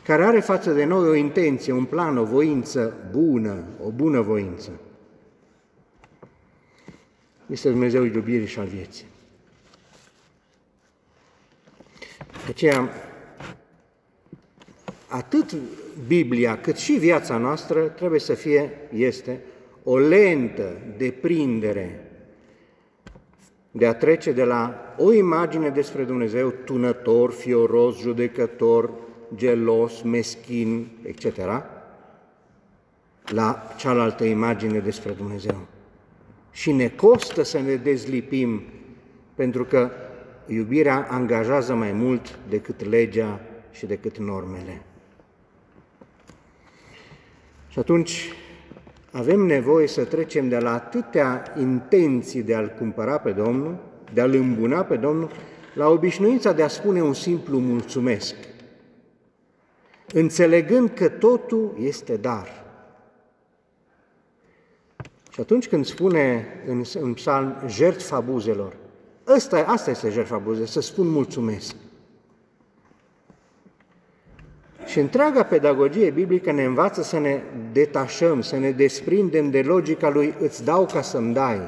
care 0.06 0.24
are 0.24 0.40
față 0.40 0.72
de 0.72 0.84
noi 0.84 1.08
o 1.08 1.14
intenție, 1.14 1.74
un 1.74 1.86
plan, 1.86 2.18
o 2.18 2.24
voință 2.24 2.94
bună, 3.12 3.64
o 3.84 3.90
bună 3.90 4.22
voință. 4.22 4.70
Este 7.46 7.70
Dumnezeu 7.70 8.04
iubirii 8.04 8.48
și 8.48 8.60
al 8.60 8.66
vieții. 8.66 9.06
De 12.18 12.50
aceea, 12.50 12.90
atât 15.08 15.56
Biblia 16.08 16.62
cât 16.62 16.76
și 16.76 16.94
viața 16.94 17.38
noastră 17.38 17.88
trebuie 17.88 18.20
să 18.20 18.34
fie, 18.34 18.72
este, 18.94 19.40
o 19.84 19.98
lentă 19.98 20.78
deprindere 20.98 22.10
de 23.72 23.86
a 23.86 23.96
trece 23.96 24.32
de 24.32 24.44
la 24.44 24.96
o 24.98 25.14
imagine 25.14 25.70
despre 25.70 26.04
Dumnezeu 26.04 26.50
tunător, 26.50 27.32
fioros, 27.32 28.00
judecător, 28.00 28.92
gelos, 29.36 30.02
meschin, 30.02 30.88
etc., 31.04 31.38
la 33.26 33.74
cealaltă 33.78 34.24
imagine 34.24 34.80
despre 34.80 35.12
Dumnezeu. 35.12 35.58
Și 36.52 36.72
ne 36.72 36.88
costă 36.88 37.44
să 37.44 37.60
ne 37.60 37.76
dezlipim, 37.76 38.62
pentru 39.36 39.66
că 39.66 39.92
iubirea 40.48 41.08
angajează 41.10 41.74
mai 41.74 41.92
mult 41.92 42.40
decât 42.50 42.90
legea 42.90 43.40
și 43.72 43.86
decât 43.86 44.18
normele. 44.18 44.82
Și 47.68 47.80
atunci 47.80 48.34
avem 49.12 49.40
nevoie 49.40 49.88
să 49.88 50.04
trecem 50.04 50.50
de 50.50 50.58
la 50.58 50.74
atâtea 50.74 51.54
intenții 51.60 52.44
de 52.44 52.56
a-L 52.56 52.74
cumpăra 52.78 53.18
pe 53.18 53.32
Domnul, 53.32 53.76
de 54.14 54.22
a-L 54.22 54.34
îmbuna 54.34 54.84
pe 54.84 54.96
Domnul, 54.96 55.32
la 55.74 55.88
obișnuința 55.88 56.54
de 56.54 56.64
a 56.64 56.68
spune 56.68 57.02
un 57.02 57.14
simplu 57.14 57.60
mulțumesc, 57.60 58.36
înțelegând 60.18 60.90
că 60.90 61.10
totul 61.10 61.76
este 61.80 62.18
dar. 62.18 62.64
Și 65.32 65.40
atunci 65.40 65.68
când 65.68 65.86
spune 65.86 66.48
în, 66.68 66.84
în 67.00 67.14
psalm 67.14 67.56
jertfa 67.68 68.20
buzelor, 68.20 68.76
asta, 69.24 69.66
asta 69.68 69.90
este 69.90 70.10
jertfa 70.10 70.38
buzelor, 70.38 70.68
să 70.68 70.82
spun 70.82 71.08
mulțumesc. 71.08 71.76
Și 74.86 75.00
întreaga 75.00 75.44
pedagogie 75.44 76.10
biblică 76.10 76.52
ne 76.52 76.64
învață 76.64 77.02
să 77.02 77.20
ne 77.20 77.42
detașăm, 77.72 78.42
să 78.42 78.58
ne 78.58 78.72
desprindem 78.72 79.50
de 79.50 79.62
logica 79.62 80.10
lui 80.10 80.36
îți 80.40 80.64
dau 80.64 80.86
ca 80.86 81.02
să-mi 81.02 81.34
dai. 81.34 81.60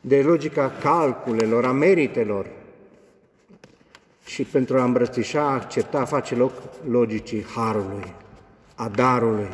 De 0.00 0.22
logica 0.22 0.70
calculelor, 0.70 1.64
a 1.64 1.72
meritelor. 1.72 2.64
Și 4.26 4.44
pentru 4.44 4.78
a 4.78 4.84
îmbrățișa, 4.84 5.40
a 5.40 5.52
accepta, 5.52 5.98
a 6.00 6.04
face 6.04 6.34
loc 6.34 6.52
logicii 6.88 7.44
harului, 7.44 8.14
a 8.74 8.88
darului. 8.88 9.48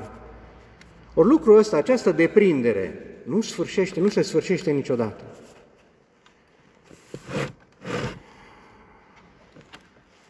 Ori 1.14 1.28
lucrul 1.28 1.58
ăsta, 1.58 1.76
această 1.76 2.12
deprindere, 2.12 3.06
nu 3.24 3.40
sfârșește, 3.40 4.00
nu 4.00 4.08
se 4.08 4.22
sfârșește 4.22 4.70
niciodată. 4.70 5.24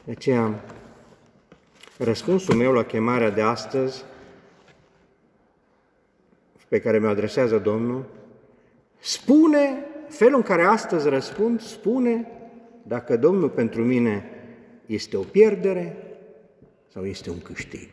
De 0.04 0.10
aceea, 0.10 0.64
răspunsul 1.98 2.54
meu 2.54 2.72
la 2.72 2.84
chemarea 2.84 3.30
de 3.30 3.42
astăzi, 3.42 4.04
pe 6.68 6.80
care 6.80 6.98
mi-o 6.98 7.08
adresează 7.08 7.58
Domnul, 7.58 8.04
spune, 9.00 9.84
felul 10.08 10.36
în 10.36 10.42
care 10.42 10.62
astăzi 10.62 11.08
răspund, 11.08 11.60
spune 11.60 12.26
dacă 12.82 13.16
Domnul 13.16 13.48
pentru 13.48 13.84
mine 13.84 14.31
este 14.92 15.16
o 15.16 15.22
pierdere 15.22 15.96
sau 16.92 17.06
este 17.06 17.30
un 17.30 17.40
câștig. 17.40 17.88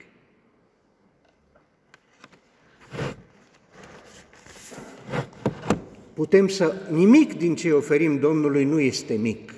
Putem 6.14 6.48
să, 6.48 6.76
nimic 6.92 7.38
din 7.38 7.56
ce 7.56 7.72
oferim 7.72 8.20
Domnului 8.20 8.64
nu 8.64 8.80
este 8.80 9.14
mic. 9.14 9.54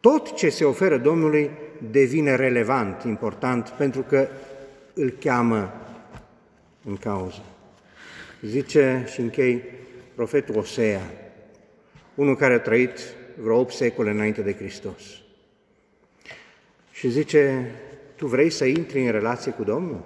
Tot 0.00 0.34
ce 0.34 0.48
se 0.48 0.64
oferă 0.64 0.98
Domnului 0.98 1.50
devine 1.90 2.36
relevant, 2.36 3.02
important, 3.02 3.68
pentru 3.68 4.02
că 4.02 4.28
îl 4.94 5.10
cheamă 5.10 5.72
în 6.84 6.96
cauză. 6.96 7.44
Zice 8.42 9.06
și 9.12 9.20
închei 9.20 9.62
profetul 10.14 10.56
Osea, 10.56 11.00
unul 12.14 12.36
care 12.36 12.54
a 12.54 12.60
trăit 12.60 12.98
vreo 13.40 13.58
8 13.58 13.72
secole 13.72 14.10
înainte 14.10 14.42
de 14.42 14.54
Hristos. 14.54 15.25
Și 16.96 17.08
zice, 17.08 17.70
tu 18.14 18.26
vrei 18.26 18.50
să 18.50 18.64
intri 18.64 19.04
în 19.04 19.10
relație 19.10 19.52
cu 19.52 19.64
Domnul? 19.64 20.00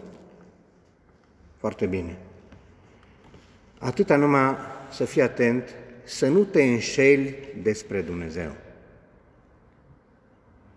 Foarte 1.57 1.87
bine. 1.87 2.16
Atâta 3.79 4.16
numai 4.16 4.57
să 4.90 5.05
fii 5.05 5.22
atent 5.22 5.74
să 6.05 6.29
nu 6.29 6.44
te 6.44 6.62
înșeli 6.62 7.37
despre 7.62 8.00
Dumnezeu. 8.00 8.50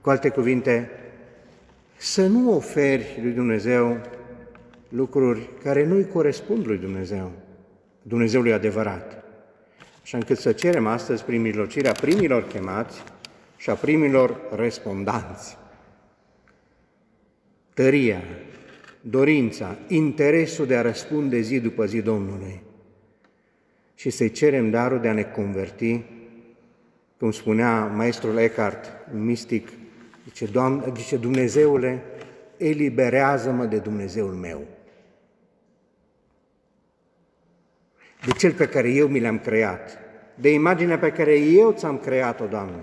Cu 0.01 0.09
alte 0.09 0.29
cuvinte, 0.29 0.89
să 1.95 2.27
nu 2.27 2.55
oferi 2.55 3.19
lui 3.21 3.31
Dumnezeu 3.31 3.97
lucruri 4.89 5.49
care 5.63 5.85
nu-i 5.85 6.07
corespund 6.07 6.65
lui 6.65 6.77
Dumnezeu, 6.77 7.31
Dumnezeului 8.01 8.53
adevărat. 8.53 9.23
Așa 10.03 10.17
încât 10.17 10.37
să 10.37 10.51
cerem 10.51 10.87
astăzi 10.87 11.23
prin 11.23 11.41
mijlocirea 11.41 11.91
primilor 11.91 12.47
chemați 12.47 13.03
și 13.57 13.69
a 13.69 13.73
primilor 13.73 14.39
respondanți. 14.55 15.61
Tăria, 17.73 18.21
dorința, 19.01 19.77
interesul 19.87 20.65
de 20.65 20.75
a 20.75 20.81
răspunde 20.81 21.39
zi 21.39 21.59
după 21.59 21.85
zi 21.85 22.01
Domnului 22.01 22.61
și 23.95 24.09
să-i 24.09 24.31
cerem 24.31 24.69
darul 24.69 24.99
de 24.99 25.07
a 25.07 25.13
ne 25.13 25.23
converti, 25.23 26.01
cum 27.17 27.31
spunea 27.31 27.85
maestrul 27.85 28.37
Eckhart, 28.37 28.91
un 29.13 29.25
mistic, 29.25 29.69
zice, 30.25 30.45
Doamne, 30.45 30.91
zice 30.95 31.17
Dumnezeule, 31.17 32.03
eliberează-mă 32.57 33.65
de 33.65 33.77
Dumnezeul 33.77 34.33
meu. 34.33 34.61
De 38.25 38.31
cel 38.31 38.51
pe 38.51 38.67
care 38.67 38.89
eu 38.89 39.07
mi 39.07 39.19
l-am 39.19 39.39
creat, 39.39 39.97
de 40.35 40.53
imaginea 40.53 40.97
pe 40.97 41.11
care 41.11 41.35
eu 41.35 41.71
ți-am 41.71 41.97
creat-o, 41.97 42.45
Doamne. 42.45 42.81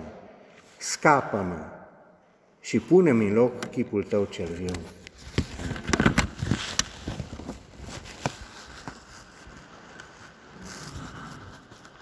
Scapă-mă 0.77 1.70
și 2.61 2.79
pune-mi 2.79 3.27
în 3.27 3.33
loc 3.33 3.65
chipul 3.65 4.03
Tău 4.03 4.27
cel 4.31 4.47
viu. 4.59 4.73